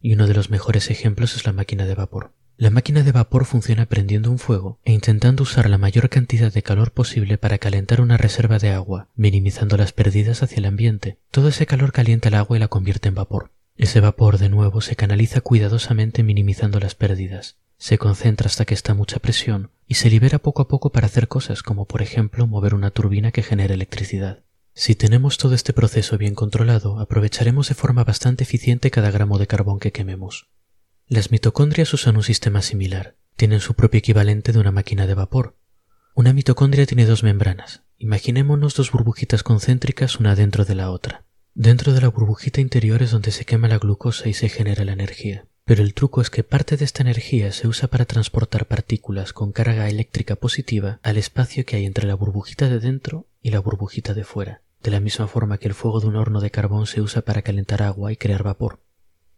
y 0.00 0.14
uno 0.14 0.26
de 0.26 0.32
los 0.32 0.48
mejores 0.48 0.90
ejemplos 0.90 1.36
es 1.36 1.44
la 1.44 1.52
máquina 1.52 1.84
de 1.84 1.94
vapor. 1.94 2.32
La 2.56 2.70
máquina 2.70 3.02
de 3.02 3.12
vapor 3.12 3.44
funciona 3.44 3.84
prendiendo 3.84 4.30
un 4.30 4.38
fuego 4.38 4.80
e 4.82 4.94
intentando 4.94 5.42
usar 5.42 5.68
la 5.68 5.76
mayor 5.76 6.08
cantidad 6.08 6.50
de 6.50 6.62
calor 6.62 6.92
posible 6.92 7.36
para 7.36 7.58
calentar 7.58 8.00
una 8.00 8.16
reserva 8.16 8.58
de 8.58 8.70
agua, 8.70 9.10
minimizando 9.14 9.76
las 9.76 9.92
pérdidas 9.92 10.42
hacia 10.42 10.56
el 10.56 10.64
ambiente. 10.64 11.18
Todo 11.30 11.48
ese 11.48 11.66
calor 11.66 11.92
calienta 11.92 12.30
el 12.30 12.36
agua 12.36 12.56
y 12.56 12.60
la 12.60 12.68
convierte 12.68 13.08
en 13.10 13.14
vapor. 13.16 13.50
Ese 13.78 14.00
vapor 14.00 14.38
de 14.38 14.48
nuevo 14.48 14.80
se 14.80 14.96
canaliza 14.96 15.42
cuidadosamente 15.42 16.22
minimizando 16.22 16.80
las 16.80 16.94
pérdidas. 16.94 17.56
Se 17.76 17.98
concentra 17.98 18.46
hasta 18.46 18.64
que 18.64 18.72
está 18.72 18.94
mucha 18.94 19.18
presión 19.18 19.70
y 19.86 19.94
se 19.94 20.08
libera 20.08 20.38
poco 20.38 20.62
a 20.62 20.68
poco 20.68 20.90
para 20.90 21.06
hacer 21.06 21.28
cosas 21.28 21.62
como 21.62 21.84
por 21.84 22.00
ejemplo 22.00 22.46
mover 22.46 22.74
una 22.74 22.90
turbina 22.90 23.32
que 23.32 23.42
genera 23.42 23.74
electricidad. 23.74 24.44
Si 24.72 24.94
tenemos 24.94 25.36
todo 25.36 25.54
este 25.54 25.72
proceso 25.74 26.16
bien 26.16 26.34
controlado, 26.34 27.00
aprovecharemos 27.00 27.68
de 27.68 27.74
forma 27.74 28.02
bastante 28.04 28.44
eficiente 28.44 28.90
cada 28.90 29.10
gramo 29.10 29.38
de 29.38 29.46
carbón 29.46 29.78
que 29.78 29.92
quememos. 29.92 30.48
Las 31.06 31.30
mitocondrias 31.30 31.92
usan 31.92 32.16
un 32.16 32.22
sistema 32.22 32.62
similar. 32.62 33.14
Tienen 33.36 33.60
su 33.60 33.74
propio 33.74 33.98
equivalente 33.98 34.52
de 34.52 34.58
una 34.58 34.72
máquina 34.72 35.06
de 35.06 35.14
vapor. 35.14 35.56
Una 36.14 36.32
mitocondria 36.32 36.86
tiene 36.86 37.04
dos 37.04 37.22
membranas. 37.22 37.82
Imaginémonos 37.98 38.74
dos 38.74 38.90
burbujitas 38.90 39.42
concéntricas 39.42 40.18
una 40.18 40.34
dentro 40.34 40.64
de 40.64 40.74
la 40.74 40.90
otra. 40.90 41.25
Dentro 41.58 41.94
de 41.94 42.02
la 42.02 42.08
burbujita 42.08 42.60
interior 42.60 43.02
es 43.02 43.12
donde 43.12 43.30
se 43.30 43.46
quema 43.46 43.66
la 43.66 43.78
glucosa 43.78 44.28
y 44.28 44.34
se 44.34 44.50
genera 44.50 44.84
la 44.84 44.92
energía. 44.92 45.46
pero 45.64 45.82
el 45.82 45.94
truco 45.94 46.20
es 46.20 46.28
que 46.28 46.44
parte 46.44 46.76
de 46.76 46.84
esta 46.84 47.02
energía 47.02 47.50
se 47.50 47.66
usa 47.66 47.88
para 47.88 48.04
transportar 48.04 48.66
partículas 48.66 49.32
con 49.32 49.52
carga 49.52 49.88
eléctrica 49.88 50.36
positiva 50.36 51.00
al 51.02 51.16
espacio 51.16 51.64
que 51.64 51.76
hay 51.76 51.86
entre 51.86 52.06
la 52.06 52.14
burbujita 52.14 52.68
de 52.68 52.78
dentro 52.78 53.24
y 53.42 53.52
la 53.52 53.60
burbujita 53.60 54.12
de 54.12 54.22
fuera, 54.22 54.60
de 54.82 54.90
la 54.90 55.00
misma 55.00 55.28
forma 55.28 55.56
que 55.56 55.66
el 55.66 55.72
fuego 55.74 56.00
de 56.00 56.08
un 56.08 56.16
horno 56.16 56.42
de 56.42 56.50
carbón 56.50 56.86
se 56.86 57.00
usa 57.00 57.22
para 57.22 57.40
calentar 57.40 57.82
agua 57.82 58.12
y 58.12 58.16
crear 58.16 58.42
vapor. 58.42 58.78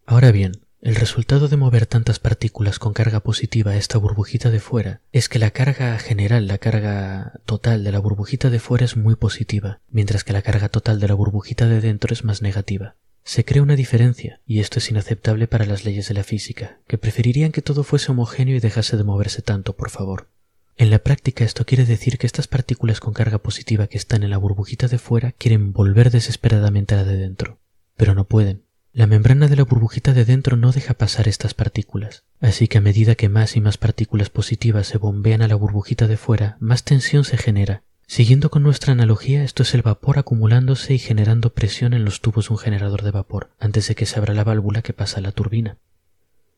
Ahora 0.05 0.33
bien, 0.33 0.51
el 0.81 0.95
resultado 0.95 1.49
de 1.49 1.57
mover 1.57 1.85
tantas 1.85 2.19
partículas 2.19 2.79
con 2.79 2.93
carga 2.93 3.19
positiva 3.19 3.71
a 3.71 3.75
esta 3.75 3.97
burbujita 3.97 4.49
de 4.49 4.61
fuera 4.61 5.01
es 5.11 5.27
que 5.27 5.37
la 5.37 5.51
carga 5.51 5.99
general, 5.99 6.47
la 6.47 6.57
carga 6.57 7.33
total 7.45 7.83
de 7.83 7.91
la 7.91 7.99
burbujita 7.99 8.49
de 8.49 8.59
fuera 8.59 8.85
es 8.85 8.95
muy 8.95 9.15
positiva, 9.15 9.81
mientras 9.89 10.23
que 10.23 10.31
la 10.31 10.41
carga 10.41 10.69
total 10.69 11.01
de 11.01 11.09
la 11.09 11.15
burbujita 11.15 11.67
de 11.67 11.81
dentro 11.81 12.13
es 12.13 12.23
más 12.23 12.41
negativa. 12.41 12.95
Se 13.25 13.43
crea 13.43 13.61
una 13.61 13.75
diferencia, 13.75 14.39
y 14.45 14.61
esto 14.61 14.79
es 14.79 14.89
inaceptable 14.89 15.47
para 15.47 15.65
las 15.65 15.83
leyes 15.83 16.07
de 16.07 16.13
la 16.13 16.23
física, 16.23 16.79
que 16.87 16.97
preferirían 16.97 17.51
que 17.51 17.61
todo 17.61 17.83
fuese 17.83 18.11
homogéneo 18.11 18.55
y 18.55 18.61
dejase 18.61 18.95
de 18.95 19.03
moverse 19.03 19.41
tanto, 19.41 19.75
por 19.75 19.89
favor. 19.89 20.29
En 20.77 20.91
la 20.91 20.99
práctica 20.99 21.43
esto 21.43 21.65
quiere 21.65 21.83
decir 21.83 22.17
que 22.17 22.25
estas 22.25 22.47
partículas 22.47 23.01
con 23.01 23.13
carga 23.13 23.39
positiva 23.39 23.87
que 23.87 23.97
están 23.97 24.23
en 24.23 24.29
la 24.29 24.37
burbujita 24.37 24.87
de 24.87 24.97
fuera 24.97 25.33
quieren 25.33 25.73
volver 25.73 26.09
desesperadamente 26.09 26.95
a 26.95 26.99
la 26.99 27.03
de 27.03 27.17
dentro, 27.17 27.59
pero 27.97 28.15
no 28.15 28.23
pueden. 28.23 28.68
La 28.91 29.07
membrana 29.07 29.47
de 29.47 29.55
la 29.55 29.63
burbujita 29.63 30.13
de 30.13 30.25
dentro 30.25 30.57
no 30.57 30.71
deja 30.71 30.93
pasar 30.95 31.27
estas 31.27 31.53
partículas, 31.53 32.23
así 32.39 32.67
que 32.67 32.79
a 32.79 32.81
medida 32.81 33.15
que 33.15 33.29
más 33.29 33.55
y 33.55 33.61
más 33.61 33.77
partículas 33.77 34.29
positivas 34.29 34.87
se 34.87 34.97
bombean 34.97 35.41
a 35.41 35.47
la 35.47 35.55
burbujita 35.55 36.07
de 36.07 36.17
fuera, 36.17 36.57
más 36.59 36.83
tensión 36.83 37.23
se 37.23 37.37
genera 37.37 37.83
Siguiendo 38.09 38.49
con 38.49 38.63
nuestra 38.63 38.93
analogía, 38.93 39.43
esto 39.43 39.61
es 39.61 39.75
el 39.75 39.83
vapor 39.83 40.17
acumulándose 40.17 40.95
y 40.95 40.97
generando 40.97 41.53
presión 41.53 41.93
en 41.93 42.05
los 42.05 42.21
tubos 42.21 42.47
de 42.47 42.55
un 42.55 42.57
generador 42.57 43.03
de 43.03 43.11
vapor, 43.11 43.51
antes 43.59 43.87
de 43.87 43.93
que 43.93 44.07
se 44.07 44.17
abra 44.17 44.33
la 44.33 44.43
válvula 44.43 44.81
que 44.81 44.93
pasa 44.93 45.19
a 45.19 45.21
la 45.21 45.31
turbina. 45.31 45.77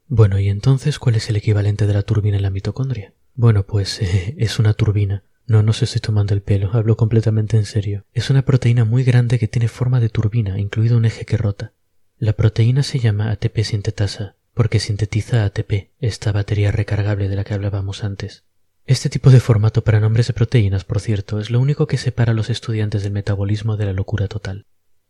Bueno, 0.07 0.39
¿y 0.39 0.47
entonces 0.47 0.97
cuál 0.97 1.15
es 1.15 1.29
el 1.29 1.35
equivalente 1.35 1.88
de 1.88 1.93
la 1.93 2.03
turbina 2.03 2.38
en 2.38 2.43
la 2.43 2.51
mitocondria? 2.51 3.13
Bueno, 3.35 3.63
pues 3.63 4.00
es 4.38 4.59
una 4.59 4.73
turbina. 4.73 5.25
No, 5.45 5.61
no 5.61 5.73
se 5.73 5.83
estoy 5.83 6.00
tomando 6.00 6.33
el 6.33 6.41
pelo, 6.41 6.69
hablo 6.71 6.95
completamente 6.95 7.57
en 7.57 7.65
serio. 7.65 8.05
Es 8.13 8.29
una 8.29 8.43
proteína 8.43 8.85
muy 8.85 9.03
grande 9.03 9.38
que 9.38 9.50
tiene 9.50 9.67
forma 9.67 10.00
de 10.00 10.07
turbina, 10.07 10.57
incluido 10.57 10.95
un 10.95 11.03
eje 11.03 11.25
que 11.25 11.35
rota. 11.35 11.73
La 12.22 12.34
proteína 12.34 12.84
se 12.84 13.00
llama 13.00 13.32
ATP 13.32 13.63
sintetasa, 13.63 14.36
porque 14.54 14.80
sintetiza 14.80 15.44
ATP, 15.44 15.90
esta 16.00 16.32
batería 16.32 16.72
recargable 16.72 17.28
de 17.28 17.36
la 17.36 17.44
que 17.44 17.56
hablábamos 17.56 18.04
antes. 18.04 18.44
Este 18.86 19.10
tipo 19.10 19.32
de 19.32 19.40
formato 19.40 19.84
para 19.84 20.00
nombres 20.00 20.28
de 20.28 20.34
proteínas, 20.34 20.84
por 20.84 21.00
cierto, 21.00 21.40
es 21.40 21.50
lo 21.50 21.60
único 21.60 21.88
que 21.88 21.98
separa 21.98 22.34
a 22.34 22.36
los 22.36 22.51
estudiantes 22.51 23.01
del 23.01 23.12
metabolismo 23.12 23.75
de 23.75 23.86
la 23.86 23.94
locura 23.94 24.28
total. 24.28 24.68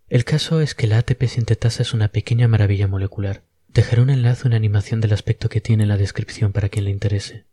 El 0.08 0.24
caso 0.24 0.62
es 0.62 0.74
que 0.74 0.88
la 0.88 1.00
ATP 1.00 1.26
sintetasa 1.26 1.82
es 1.82 1.94
una 1.94 2.08
pequeña 2.08 2.48
maravilla 2.48 2.88
molecular. 2.88 3.44
Dejaré 3.68 4.04
un 4.04 4.10
enlace 4.10 4.48
una 4.48 4.56
animación 4.56 5.02
del 5.02 5.12
aspecto 5.12 5.50
que 5.50 5.60
tiene 5.60 5.84
en 5.84 5.90
la 5.90 5.98
descripción 5.98 6.54
para 6.54 6.70
quien 6.70 6.86
le 6.86 6.92
interese. 6.92 7.44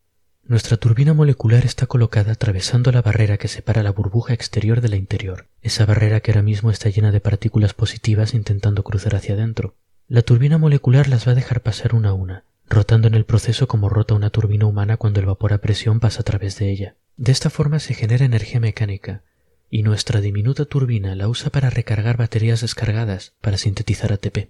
Nuestra 0.49 0.78
turbina 0.78 1.12
molecular 1.12 1.67
está 1.67 1.85
colocada 1.85 2.33
atravesando 2.33 2.90
la 2.90 3.02
barrera 3.02 3.37
que 3.37 3.49
separa 3.49 3.83
la 3.83 3.93
burbuja 3.93 4.33
exterior 4.33 4.81
de 4.81 4.88
la 4.88 4.97
interior, 4.97 5.47
esa 5.61 5.85
barrera 5.85 6.21
que 6.21 6.31
ahora 6.31 6.40
mismo 6.40 6.71
está 6.71 6.88
llena 6.88 7.12
de 7.12 7.21
partículas 7.21 7.75
positivas 7.75 8.33
intentando 8.33 8.83
cruzar 8.83 9.14
hacia 9.14 9.35
adentro. 9.35 9.75
La 10.09 10.23
turbina 10.23 10.57
molecular 10.57 11.07
las 11.07 11.28
va 11.28 11.33
a 11.33 11.35
dejar 11.35 11.61
pasar 11.61 11.95
una 11.95 12.09
a 12.09 12.12
una, 12.14 12.45
rotando 12.67 13.09
en 13.09 13.14
el 13.14 13.26
proceso 13.26 13.69
como 13.69 13.90
rota 13.90 14.14
una 14.14 14.31
turbina 14.31 14.64
humana 14.64 14.97
cuando 14.97 15.21
el 15.21 15.26
vapor 15.26 15.52
a 15.52 15.59
presión 15.59 16.00
pasa 16.00 16.23
a 16.23 16.25
través 16.25 16.59
de 16.59 16.71
ella. 16.71 16.97
De 17.19 17.31
esta 17.31 17.50
forma 17.50 17.78
se 17.78 17.93
genera 17.93 18.25
energía 18.25 18.59
mecánica, 18.59 19.25
y 19.69 19.83
nuestra 19.83 20.23
diminuta 20.23 20.64
turbina 20.64 21.14
la 21.14 21.28
usa 21.28 21.50
para 21.50 21.69
recargar 21.69 22.17
baterías 22.17 22.62
descargadas 22.62 23.35
para 23.43 23.59
sintetizar 23.59 24.14
ATP. 24.14 24.49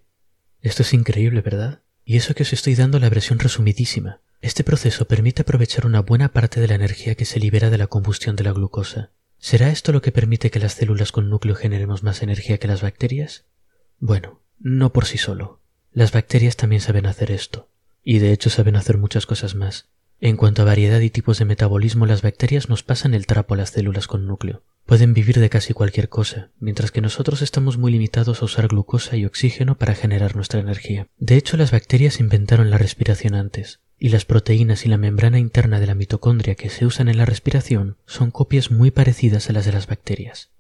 Esto 0.62 0.83
es 0.83 0.95
increíble, 0.95 1.40
¿verdad? 1.40 1.81
Y 2.05 2.19
eso 2.19 2.37
que 2.37 2.45
os 2.45 2.52
estoy 2.52 2.76
dando 2.76 3.00
la 3.00 3.11
versión 3.11 3.40
resumidísima. 3.40 4.21
Este 4.40 4.64
proceso 4.64 5.07
permite 5.07 5.42
aprovechar 5.42 5.87
una 5.87 6.00
buena 6.00 6.33
parte 6.33 6.61
de 6.61 6.68
la 6.68 6.75
energía 6.75 7.14
que 7.14 7.25
se 7.25 7.40
libera 7.40 7.71
de 7.71 7.78
la 7.78 7.88
combustión 7.88 8.37
de 8.37 8.45
la 8.45 8.52
glucosa. 8.52 9.11
¿Será 9.38 9.71
esto 9.71 9.92
lo 9.92 10.02
que 10.02 10.12
permite 10.12 10.50
que 10.50 10.59
las 10.59 10.75
células 10.75 11.12
con 11.12 11.28
núcleo 11.30 11.54
generemos 11.54 12.02
más 12.02 12.23
energía 12.23 12.59
que 12.59 12.68
las 12.68 12.83
bacterias? 12.83 13.47
Bueno, 13.99 14.40
no 14.59 14.92
por 14.92 15.07
sí 15.07 15.18
solo. 15.18 15.61
Las 15.92 16.12
bacterias 16.12 16.57
también 16.57 16.80
saben 16.80 17.07
hacer 17.07 17.30
esto 17.30 17.68
y 18.04 18.21
de 18.21 18.33
hecho 18.33 18.49
saben 18.49 18.76
hacer 18.76 18.97
muchas 18.97 19.26
cosas 19.26 19.54
más. 19.54 19.88
En 20.21 20.37
cuanto 20.37 20.62
a 20.62 20.64
variedad 20.64 21.00
y 21.00 21.11
tipos 21.11 21.38
de 21.38 21.45
metabolismo, 21.45 22.07
las 22.07 22.23
bacterias 22.23 22.68
nos 22.68 22.83
pasan 22.83 23.14
el 23.14 23.26
trapo 23.26 23.54
a 23.54 23.57
las 23.59 23.71
células 23.71 24.07
con 24.07 24.26
núcleo. 24.26 24.62
Pueden 24.87 25.12
vivir 25.12 25.38
de 25.38 25.50
casi 25.50 25.75
cualquier 25.75 26.09
cosa, 26.09 26.50
mientras 26.59 26.90
que 26.90 27.02
nosotros 27.02 27.42
estamos 27.42 27.76
muy 27.76 27.92
limitados 27.92 28.40
a 28.40 28.47
usar 28.47 28.68
glucosa 28.68 29.16
y 29.16 29.26
oxígeno 29.26 29.76
para 29.76 29.95
generar 29.95 30.35
nuestra 30.35 30.59
energía. 30.59 31.09
De 31.18 31.37
hecho, 31.37 31.57
las 31.57 31.71
bacterias 31.71 32.18
inventaron 32.18 32.71
la 32.71 32.78
respiración 32.78 33.35
antes, 33.35 33.80
y 33.99 34.11
las 34.11 34.25
proteínas 34.25 34.87
y 34.87 34.88
la 34.88 34.97
membrana 34.97 35.38
interna 35.38 35.81
de 35.81 35.87
la 35.87 35.95
mitocondria 35.95 36.55
que 36.55 36.71
se 36.71 36.87
usan 36.87 37.09
en 37.09 37.17
la 37.17 37.25
respiración 37.25 37.97
son 38.07 38.31
copias 38.31 38.71
muy 38.71 38.90
parecidas 38.90 39.50
a 39.50 39.52
las 39.52 39.64
de 39.64 39.73
las 39.73 39.87
bacterias. 39.87 40.50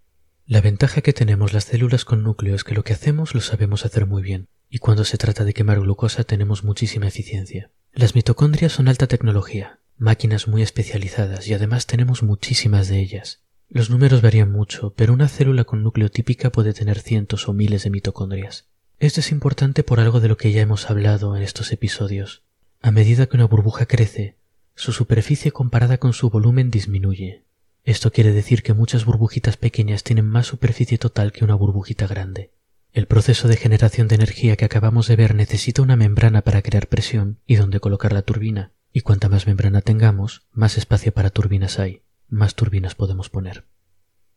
La 0.46 0.60
ventaja 0.60 1.02
que 1.02 1.12
tenemos 1.12 1.52
las 1.52 1.64
células 1.64 2.04
con 2.04 2.22
núcleo 2.22 2.54
es 2.54 2.64
que 2.64 2.74
lo 2.74 2.82
que 2.82 2.94
hacemos 2.94 3.34
lo 3.34 3.40
sabemos 3.40 3.84
hacer 3.84 4.06
muy 4.06 4.22
bien, 4.22 4.48
y 4.70 4.78
cuando 4.78 5.04
se 5.04 5.18
trata 5.18 5.44
de 5.44 5.54
quemar 5.54 5.80
glucosa 5.80 6.24
tenemos 6.24 6.64
muchísima 6.64 7.06
eficiencia. 7.06 7.70
Las 7.92 8.14
mitocondrias 8.14 8.72
son 8.72 8.88
alta 8.88 9.06
tecnología, 9.06 9.80
máquinas 9.96 10.48
muy 10.48 10.62
especializadas 10.62 11.46
y 11.48 11.54
además 11.54 11.86
tenemos 11.86 12.22
muchísimas 12.22 12.88
de 12.88 13.00
ellas. 13.00 13.42
Los 13.68 13.90
números 13.90 14.22
varían 14.22 14.50
mucho, 14.50 14.94
pero 14.96 15.12
una 15.12 15.28
célula 15.28 15.64
con 15.64 15.82
núcleo 15.82 16.08
típica 16.08 16.50
puede 16.50 16.72
tener 16.72 17.00
cientos 17.00 17.48
o 17.48 17.52
miles 17.52 17.84
de 17.84 17.90
mitocondrias. 17.90 18.68
Esto 18.98 19.20
es 19.20 19.30
importante 19.30 19.84
por 19.84 20.00
algo 20.00 20.20
de 20.20 20.28
lo 20.28 20.36
que 20.36 20.52
ya 20.52 20.62
hemos 20.62 20.88
hablado 20.88 21.36
en 21.36 21.42
estos 21.42 21.72
episodios. 21.72 22.42
A 22.80 22.92
medida 22.92 23.26
que 23.26 23.36
una 23.36 23.46
burbuja 23.46 23.86
crece, 23.86 24.36
su 24.76 24.92
superficie 24.92 25.50
comparada 25.50 25.98
con 25.98 26.12
su 26.12 26.30
volumen 26.30 26.70
disminuye. 26.70 27.42
Esto 27.82 28.12
quiere 28.12 28.32
decir 28.32 28.62
que 28.62 28.72
muchas 28.72 29.04
burbujitas 29.04 29.56
pequeñas 29.56 30.04
tienen 30.04 30.26
más 30.26 30.46
superficie 30.46 30.96
total 30.96 31.32
que 31.32 31.44
una 31.44 31.56
burbujita 31.56 32.06
grande. 32.06 32.52
El 32.92 33.06
proceso 33.06 33.48
de 33.48 33.56
generación 33.56 34.06
de 34.06 34.14
energía 34.14 34.56
que 34.56 34.64
acabamos 34.64 35.08
de 35.08 35.16
ver 35.16 35.34
necesita 35.34 35.82
una 35.82 35.96
membrana 35.96 36.42
para 36.42 36.62
crear 36.62 36.86
presión 36.86 37.40
y 37.46 37.56
donde 37.56 37.80
colocar 37.80 38.12
la 38.12 38.22
turbina, 38.22 38.70
y 38.92 39.00
cuanta 39.00 39.28
más 39.28 39.48
membrana 39.48 39.80
tengamos, 39.80 40.46
más 40.52 40.78
espacio 40.78 41.12
para 41.12 41.30
turbinas 41.30 41.80
hay, 41.80 42.02
más 42.28 42.54
turbinas 42.54 42.94
podemos 42.94 43.28
poner. 43.28 43.64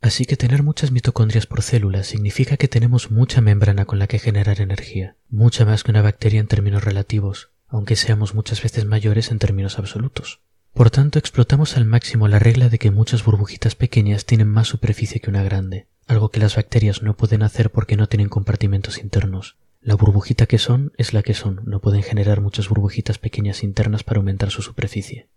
Así 0.00 0.24
que 0.24 0.36
tener 0.36 0.64
muchas 0.64 0.90
mitocondrias 0.90 1.46
por 1.46 1.62
célula 1.62 2.02
significa 2.02 2.56
que 2.56 2.66
tenemos 2.66 3.12
mucha 3.12 3.40
membrana 3.40 3.84
con 3.84 4.00
la 4.00 4.08
que 4.08 4.18
generar 4.18 4.60
energía, 4.60 5.14
mucha 5.28 5.64
más 5.64 5.84
que 5.84 5.92
una 5.92 6.02
bacteria 6.02 6.40
en 6.40 6.48
términos 6.48 6.82
relativos, 6.82 7.51
aunque 7.72 7.96
seamos 7.96 8.34
muchas 8.34 8.62
veces 8.62 8.84
mayores 8.84 9.30
en 9.30 9.38
términos 9.38 9.78
absolutos. 9.78 10.40
Por 10.74 10.90
tanto, 10.90 11.18
explotamos 11.18 11.76
al 11.76 11.86
máximo 11.86 12.28
la 12.28 12.38
regla 12.38 12.68
de 12.68 12.78
que 12.78 12.90
muchas 12.90 13.24
burbujitas 13.24 13.74
pequeñas 13.74 14.26
tienen 14.26 14.48
más 14.48 14.68
superficie 14.68 15.20
que 15.20 15.30
una 15.30 15.42
grande, 15.42 15.88
algo 16.06 16.30
que 16.30 16.40
las 16.40 16.56
bacterias 16.56 17.02
no 17.02 17.16
pueden 17.16 17.42
hacer 17.42 17.70
porque 17.70 17.96
no 17.96 18.08
tienen 18.08 18.28
compartimentos 18.28 18.98
internos. 18.98 19.56
La 19.80 19.94
burbujita 19.94 20.46
que 20.46 20.58
son 20.58 20.92
es 20.96 21.12
la 21.12 21.22
que 21.22 21.34
son, 21.34 21.62
no 21.64 21.80
pueden 21.80 22.02
generar 22.02 22.40
muchas 22.40 22.68
burbujitas 22.68 23.18
pequeñas 23.18 23.62
internas 23.64 24.04
para 24.04 24.18
aumentar 24.18 24.50
su 24.50 24.62
superficie. 24.62 25.28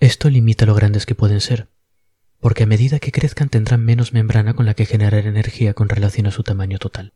Esto 0.00 0.28
limita 0.28 0.66
lo 0.66 0.74
grandes 0.74 1.06
que 1.06 1.14
pueden 1.14 1.40
ser, 1.40 1.68
porque 2.40 2.64
a 2.64 2.66
medida 2.66 2.98
que 2.98 3.12
crezcan 3.12 3.48
tendrán 3.48 3.84
menos 3.84 4.12
membrana 4.12 4.54
con 4.54 4.66
la 4.66 4.74
que 4.74 4.86
generar 4.86 5.26
energía 5.26 5.74
con 5.74 5.88
relación 5.88 6.26
a 6.26 6.30
su 6.30 6.42
tamaño 6.42 6.78
total. 6.78 7.12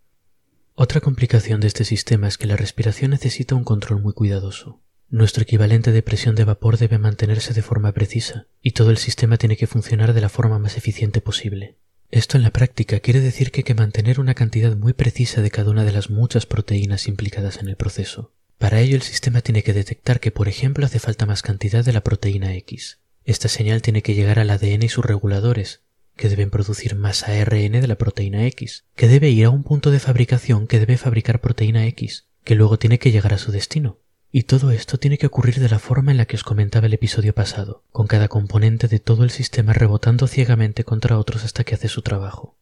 Otra 0.81 1.01
complicación 1.01 1.61
de 1.61 1.67
este 1.67 1.85
sistema 1.85 2.29
es 2.29 2.39
que 2.39 2.47
la 2.47 2.55
respiración 2.55 3.11
necesita 3.11 3.57
un 3.57 3.65
control 3.65 4.01
muy 4.01 4.13
cuidadoso. 4.13 4.81
Nuestro 5.09 5.43
equivalente 5.43 5.91
de 5.91 6.03
presión 6.03 6.37
de 6.37 6.45
vapor 6.45 6.79
debe 6.79 6.99
mantenerse 6.99 7.53
de 7.53 7.63
forma 7.63 7.91
precisa, 7.91 8.47
y 8.63 8.71
todo 8.71 8.93
el 8.93 8.97
sistema 8.97 9.39
tiene 9.39 9.57
que 9.57 9.67
funcionar 9.67 10.13
de 10.13 10.21
la 10.21 10.29
forma 10.29 10.61
más 10.61 10.77
eficiente 10.77 11.21
posible. 11.21 11.79
Esto 12.13 12.37
en 12.37 12.45
la 12.45 12.53
práctica 12.53 13.01
quiere 13.01 13.19
decir 13.19 13.51
que 13.51 13.59
hay 13.59 13.65
que 13.65 13.75
mantener 13.75 14.21
una 14.21 14.35
cantidad 14.35 14.77
muy 14.77 14.93
precisa 14.93 15.43
de 15.43 15.51
cada 15.51 15.73
una 15.73 15.83
de 15.83 15.91
las 15.91 16.11
muchas 16.11 16.47
proteínas 16.47 17.09
implicadas 17.09 17.59
en 17.59 17.69
el 17.69 17.75
proceso. 17.75 18.33
Para 18.57 18.79
ello 18.79 18.95
el 18.95 19.03
sistema 19.03 19.41
tiene 19.41 19.65
que 19.65 19.73
detectar 19.73 20.21
que, 20.21 20.31
por 20.31 20.47
ejemplo, 20.47 20.87
hace 20.87 21.01
falta 21.01 21.27
más 21.27 21.43
cantidad 21.43 21.85
de 21.85 21.93
la 21.93 22.05
proteína 22.05 22.55
X. 22.55 23.01
Esta 23.25 23.49
señal 23.49 23.83
tiene 23.83 24.03
que 24.03 24.15
llegar 24.15 24.39
al 24.39 24.51
ADN 24.51 24.85
y 24.85 24.89
sus 24.89 25.05
reguladores, 25.05 25.83
que 26.19 26.29
deben 26.29 26.51
producir 26.51 26.97
más 26.97 27.27
ARN 27.27 27.81
de 27.81 27.87
la 27.87 27.97
proteína 27.97 28.45
X, 28.49 28.85
que 28.95 29.09
debe 29.09 29.31
ir 29.31 29.47
a 29.47 29.51
un 29.51 29.63
punto 29.63 29.91
de 29.91 30.01
fabricación 30.01 30.67
que 30.67 30.79
debe 30.79 30.99
fabricar 30.99 31.41
proteína 31.41 31.87
X, 31.87 32.27
que 32.45 32.55
luego 32.55 32.79
tiene 32.79 32.99
que 32.99 33.11
llegar 33.11 33.33
a 33.33 33.39
su 33.39 33.53
destino, 33.53 34.01
y 34.31 34.43
todo 34.43 34.71
esto 34.71 34.99
tiene 34.99 35.17
que 35.17 35.27
ocurrir 35.27 35.61
de 35.61 35.69
la 35.71 35.79
forma 35.79 36.11
en 36.11 36.19
la 36.19 36.27
que 36.27 36.37
os 36.37 36.45
comentaba 36.45 36.87
el 36.87 36.93
episodio 36.93 37.35
pasado, 37.35 37.85
con 37.93 38.07
cada 38.07 38.29
componente 38.29 38.89
de 38.89 38.99
todo 38.99 39.25
el 39.25 39.31
sistema 39.31 39.73
rebotando 39.73 40.27
ciegamente 40.27 40.85
contra 40.85 41.19
otros 41.19 41.45
hasta 41.45 41.65
que 41.65 41.75
hace 41.75 41.89
su 41.89 42.03
trabajo. 42.03 42.59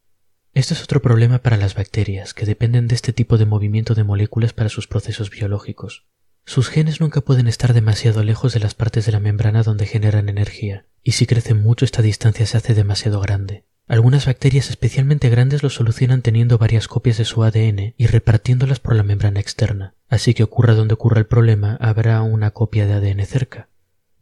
Este 0.54 0.75
es 0.75 0.82
otro 0.82 1.02
problema 1.02 1.38
para 1.40 1.56
las 1.56 1.75
bacterias, 1.75 2.34
que 2.34 2.46
dependen 2.46 2.86
de 2.86 2.94
este 2.94 3.12
tipo 3.12 3.36
de 3.36 3.46
movimiento 3.46 3.94
de 3.94 4.04
moléculas 4.04 4.52
para 4.52 4.68
sus 4.68 4.86
procesos 4.86 5.30
biológicos. 5.30 6.06
Sus 6.49 6.69
genes 6.69 7.00
nunca 7.00 7.23
pueden 7.23 7.49
estar 7.49 7.75
demasiado 7.75 8.23
lejos 8.23 8.55
de 8.55 8.61
las 8.61 8.76
partes 8.76 9.05
de 9.05 9.11
la 9.11 9.19
membrana 9.19 9.65
donde 9.65 9.85
generan 9.85 10.29
energía, 10.29 10.87
y 11.03 11.12
si 11.12 11.26
crecen 11.26 11.61
mucho 11.61 11.85
esta 11.85 12.03
distancia 12.03 12.47
se 12.47 12.57
hace 12.57 12.73
demasiado 12.73 13.21
grande. 13.21 13.65
Algunas 13.88 14.26
bacterias 14.26 14.71
especialmente 14.71 15.29
grandes 15.29 15.65
lo 15.65 15.71
solucionan 15.71 16.23
teniendo 16.23 16.57
varias 16.57 16.87
copias 16.87 17.19
de 17.19 17.25
su 17.25 17.43
ADN 17.43 17.95
y 17.97 18.07
repartiéndolas 18.07 18.79
por 18.79 18.95
la 18.95 19.03
membrana 19.03 19.41
externa, 19.41 19.95
así 20.09 20.35
que 20.35 20.45
ocurra 20.45 20.75
donde 20.75 20.95
ocurra 20.95 21.19
el 21.19 21.26
problema 21.26 21.79
habrá 21.81 22.23
una 22.23 22.53
copia 22.53 22.87
de 22.87 22.95
ADN 22.95 23.26
cerca. 23.26 23.69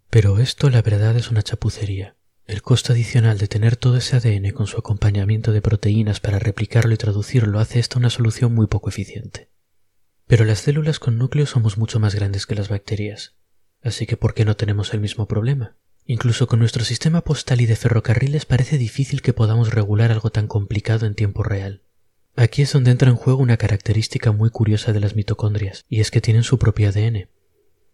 Pero 0.09 0.39
esto 0.39 0.71
la 0.71 0.81
verdad 0.81 1.15
es 1.17 1.31
una 1.31 1.43
chapucería. 1.43 2.17
El 2.47 2.63
costo 2.63 2.95
adicional 2.95 3.37
de 3.37 3.49
tener 3.49 3.77
todo 3.77 3.99
ese 3.99 4.17
ADN 4.17 4.51
con 4.53 4.67
su 4.67 4.79
acompañamiento 4.79 5.53
de 5.53 5.61
proteínas 5.61 6.21
para 6.21 6.39
replicarlo 6.39 6.95
y 6.95 6.97
traducirlo 6.97 7.61
hace 7.61 7.81
esta 7.81 7.99
una 7.99 8.09
solución 8.09 8.55
muy 8.55 8.67
poco 8.67 8.89
eficiente. 8.89 9.51
Pero 10.27 10.45
las 10.45 10.61
células 10.61 10.99
con 10.99 11.19
núcleo 11.19 11.47
somos 11.47 11.77
mucho 11.77 12.01
más 12.01 12.15
grandes 12.15 12.47
que 12.47 12.55
las 12.55 12.69
bacterias, 12.69 13.35
así 13.83 14.07
que 14.07 14.17
¿por 14.17 14.35
qué 14.35 14.45
no 14.45 14.57
tenemos 14.57 14.95
el 14.95 15.01
mismo 15.01 15.27
problema? 15.27 15.77
Incluso 16.07 16.47
con 16.47 16.59
nuestro 16.59 16.85
sistema 16.85 17.23
postal 17.23 17.61
y 17.61 17.67
de 17.67 17.77
ferrocarriles 17.77 18.45
parece 18.45 18.77
difícil 18.77 19.23
que 19.23 19.33
podamos 19.33 19.73
regular 19.73 20.13
algo 20.13 20.31
tan 20.31 20.47
complicado 20.47 21.07
en 21.07 21.15
tiempo 21.15 21.43
real. 21.43 21.83
Aquí 22.37 22.63
es 22.63 22.73
donde 22.73 22.91
entra 22.91 23.11
en 23.11 23.17
juego 23.17 23.43
una 23.43 23.57
característica 23.57 24.33
muy 24.33 24.51
curiosa 24.51 24.93
de 24.93 25.01
las 25.01 25.15
mitocondrias, 25.15 25.85
y 25.89 26.01
es 26.01 26.11
que 26.11 26.21
tienen 26.21 26.43
su 26.43 26.59
propio 26.59 26.89
ADN. 26.89 27.29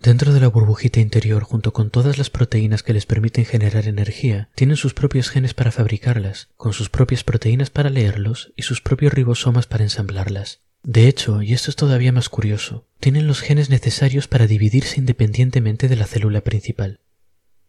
Dentro 0.00 0.32
de 0.32 0.40
la 0.40 0.48
burbujita 0.48 0.98
interior, 0.98 1.42
junto 1.42 1.74
con 1.74 1.90
todas 1.90 2.16
las 2.16 2.30
proteínas 2.30 2.82
que 2.82 2.94
les 2.94 3.04
permiten 3.04 3.44
generar 3.44 3.86
energía, 3.86 4.48
tienen 4.54 4.76
sus 4.76 4.94
propios 4.94 5.28
genes 5.28 5.52
para 5.52 5.70
fabricarlas, 5.70 6.48
con 6.56 6.72
sus 6.72 6.88
propias 6.88 7.22
proteínas 7.22 7.68
para 7.68 7.90
leerlos 7.90 8.52
y 8.56 8.62
sus 8.62 8.80
propios 8.80 9.12
ribosomas 9.12 9.66
para 9.66 9.84
ensamblarlas. 9.84 10.62
De 10.82 11.08
hecho, 11.08 11.42
y 11.42 11.52
esto 11.52 11.70
es 11.70 11.76
todavía 11.76 12.12
más 12.12 12.28
curioso, 12.28 12.86
tienen 13.00 13.26
los 13.26 13.40
genes 13.40 13.68
necesarios 13.68 14.28
para 14.28 14.46
dividirse 14.46 14.98
independientemente 14.98 15.88
de 15.88 15.96
la 15.96 16.06
célula 16.06 16.40
principal. 16.40 17.00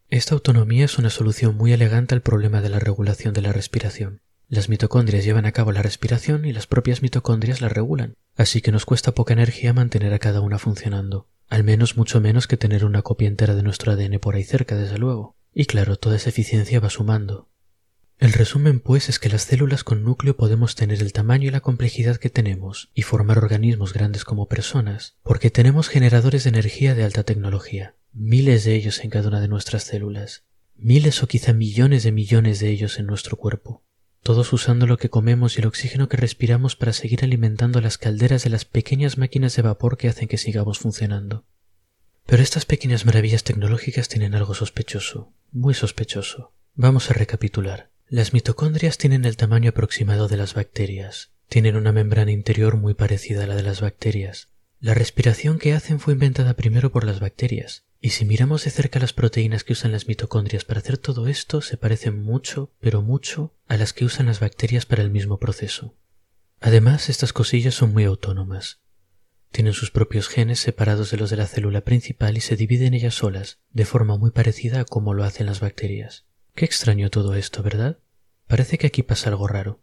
Esta 0.08 0.34
autonomía 0.34 0.84
es 0.84 0.98
una 0.98 1.10
solución 1.10 1.56
muy 1.56 1.72
elegante 1.72 2.14
al 2.14 2.22
problema 2.22 2.60
de 2.60 2.68
la 2.68 2.78
regulación 2.78 3.34
de 3.34 3.42
la 3.42 3.52
respiración. 3.52 4.20
Las 4.48 4.68
mitocondrias 4.68 5.24
llevan 5.24 5.46
a 5.46 5.52
cabo 5.52 5.72
la 5.72 5.82
respiración 5.82 6.44
y 6.44 6.52
las 6.52 6.66
propias 6.66 7.00
mitocondrias 7.00 7.60
la 7.60 7.70
regulan, 7.70 8.16
así 8.36 8.60
que 8.60 8.72
nos 8.72 8.84
cuesta 8.84 9.12
poca 9.12 9.32
energía 9.32 9.72
mantener 9.72 10.12
a 10.12 10.18
cada 10.18 10.40
una 10.40 10.58
funcionando. 10.58 11.28
Al 11.48 11.64
menos 11.64 11.96
mucho 11.96 12.20
menos 12.20 12.46
que 12.46 12.56
tener 12.56 12.84
una 12.84 13.02
copia 13.02 13.28
entera 13.28 13.54
de 13.54 13.62
nuestro 13.62 13.92
ADN 13.92 14.18
por 14.18 14.34
ahí 14.34 14.44
cerca, 14.44 14.76
desde 14.76 14.98
luego. 14.98 15.36
Y 15.54 15.66
claro, 15.66 15.96
toda 15.96 16.16
esa 16.16 16.30
eficiencia 16.30 16.80
va 16.80 16.90
sumando. 16.90 17.48
El 18.22 18.34
resumen, 18.34 18.78
pues, 18.78 19.08
es 19.08 19.18
que 19.18 19.28
las 19.28 19.42
células 19.42 19.82
con 19.82 20.04
núcleo 20.04 20.36
podemos 20.36 20.76
tener 20.76 21.02
el 21.02 21.12
tamaño 21.12 21.48
y 21.48 21.50
la 21.50 21.58
complejidad 21.58 22.18
que 22.18 22.30
tenemos 22.30 22.92
y 22.94 23.02
formar 23.02 23.38
organismos 23.38 23.92
grandes 23.92 24.24
como 24.24 24.46
personas, 24.46 25.16
porque 25.24 25.50
tenemos 25.50 25.88
generadores 25.88 26.44
de 26.44 26.50
energía 26.50 26.94
de 26.94 27.02
alta 27.02 27.24
tecnología, 27.24 27.96
miles 28.12 28.62
de 28.62 28.76
ellos 28.76 29.02
en 29.02 29.10
cada 29.10 29.26
una 29.26 29.40
de 29.40 29.48
nuestras 29.48 29.82
células, 29.82 30.44
miles 30.76 31.20
o 31.24 31.26
quizá 31.26 31.52
millones 31.52 32.04
de 32.04 32.12
millones 32.12 32.60
de 32.60 32.68
ellos 32.68 33.00
en 33.00 33.06
nuestro 33.06 33.36
cuerpo 33.36 33.82
todos 34.22 34.52
usando 34.52 34.86
lo 34.86 34.98
que 34.98 35.10
comemos 35.10 35.56
y 35.56 35.60
el 35.60 35.66
oxígeno 35.66 36.08
que 36.08 36.16
respiramos 36.16 36.76
para 36.76 36.92
seguir 36.92 37.24
alimentando 37.24 37.80
las 37.80 37.98
calderas 37.98 38.44
de 38.44 38.50
las 38.50 38.64
pequeñas 38.64 39.18
máquinas 39.18 39.56
de 39.56 39.62
vapor 39.62 39.96
que 39.96 40.08
hacen 40.08 40.28
que 40.28 40.38
sigamos 40.38 40.78
funcionando. 40.78 41.44
Pero 42.24 42.40
estas 42.40 42.64
pequeñas 42.64 43.04
maravillas 43.04 43.42
tecnológicas 43.42 44.08
tienen 44.08 44.36
algo 44.36 44.54
sospechoso, 44.54 45.32
muy 45.50 45.74
sospechoso. 45.74 46.52
Vamos 46.74 47.10
a 47.10 47.14
recapitular. 47.14 47.91
Las 48.12 48.34
mitocondrias 48.34 48.98
tienen 48.98 49.24
el 49.24 49.38
tamaño 49.38 49.70
aproximado 49.70 50.28
de 50.28 50.36
las 50.36 50.52
bacterias. 50.52 51.30
Tienen 51.48 51.76
una 51.76 51.92
membrana 51.92 52.30
interior 52.30 52.76
muy 52.76 52.92
parecida 52.92 53.44
a 53.44 53.46
la 53.46 53.56
de 53.56 53.62
las 53.62 53.80
bacterias. 53.80 54.50
La 54.80 54.92
respiración 54.92 55.58
que 55.58 55.72
hacen 55.72 55.98
fue 55.98 56.12
inventada 56.12 56.52
primero 56.52 56.92
por 56.92 57.04
las 57.04 57.20
bacterias, 57.20 57.84
y 58.02 58.10
si 58.10 58.26
miramos 58.26 58.64
de 58.64 58.70
cerca 58.70 59.00
las 59.00 59.14
proteínas 59.14 59.64
que 59.64 59.72
usan 59.72 59.92
las 59.92 60.08
mitocondrias 60.08 60.66
para 60.66 60.80
hacer 60.80 60.98
todo 60.98 61.26
esto, 61.26 61.62
se 61.62 61.78
parecen 61.78 62.22
mucho, 62.22 62.70
pero 62.80 63.00
mucho, 63.00 63.54
a 63.66 63.78
las 63.78 63.94
que 63.94 64.04
usan 64.04 64.26
las 64.26 64.40
bacterias 64.40 64.84
para 64.84 65.00
el 65.02 65.08
mismo 65.08 65.38
proceso. 65.38 65.94
Además, 66.60 67.08
estas 67.08 67.32
cosillas 67.32 67.76
son 67.76 67.94
muy 67.94 68.04
autónomas. 68.04 68.80
Tienen 69.52 69.72
sus 69.72 69.90
propios 69.90 70.28
genes 70.28 70.60
separados 70.60 71.10
de 71.12 71.16
los 71.16 71.30
de 71.30 71.38
la 71.38 71.46
célula 71.46 71.80
principal 71.80 72.36
y 72.36 72.42
se 72.42 72.56
dividen 72.56 72.92
ellas 72.92 73.14
solas, 73.14 73.60
de 73.70 73.86
forma 73.86 74.18
muy 74.18 74.32
parecida 74.32 74.80
a 74.80 74.84
como 74.84 75.14
lo 75.14 75.24
hacen 75.24 75.46
las 75.46 75.60
bacterias. 75.60 76.26
Qué 76.54 76.66
extraño 76.66 77.08
todo 77.08 77.34
esto, 77.34 77.62
¿verdad? 77.62 77.96
Parece 78.52 78.76
que 78.76 78.86
aquí 78.86 79.02
pasa 79.02 79.30
algo 79.30 79.48
raro. 79.48 79.80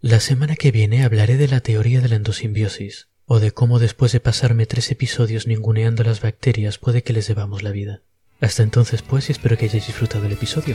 La 0.00 0.18
semana 0.18 0.56
que 0.56 0.72
viene 0.72 1.04
hablaré 1.04 1.36
de 1.36 1.46
la 1.46 1.60
teoría 1.60 2.00
de 2.00 2.08
la 2.08 2.16
endosimbiosis, 2.16 3.10
o 3.26 3.38
de 3.38 3.52
cómo 3.52 3.78
después 3.78 4.10
de 4.10 4.18
pasarme 4.18 4.66
tres 4.66 4.90
episodios 4.90 5.46
ninguneando 5.46 6.02
las 6.02 6.20
bacterias 6.20 6.78
puede 6.78 7.04
que 7.04 7.12
les 7.12 7.28
debamos 7.28 7.62
la 7.62 7.70
vida. 7.70 8.02
Hasta 8.40 8.64
entonces 8.64 9.02
pues 9.02 9.28
y 9.28 9.32
espero 9.32 9.56
que 9.56 9.66
hayáis 9.66 9.86
disfrutado 9.86 10.26
el 10.26 10.32
episodio. 10.32 10.74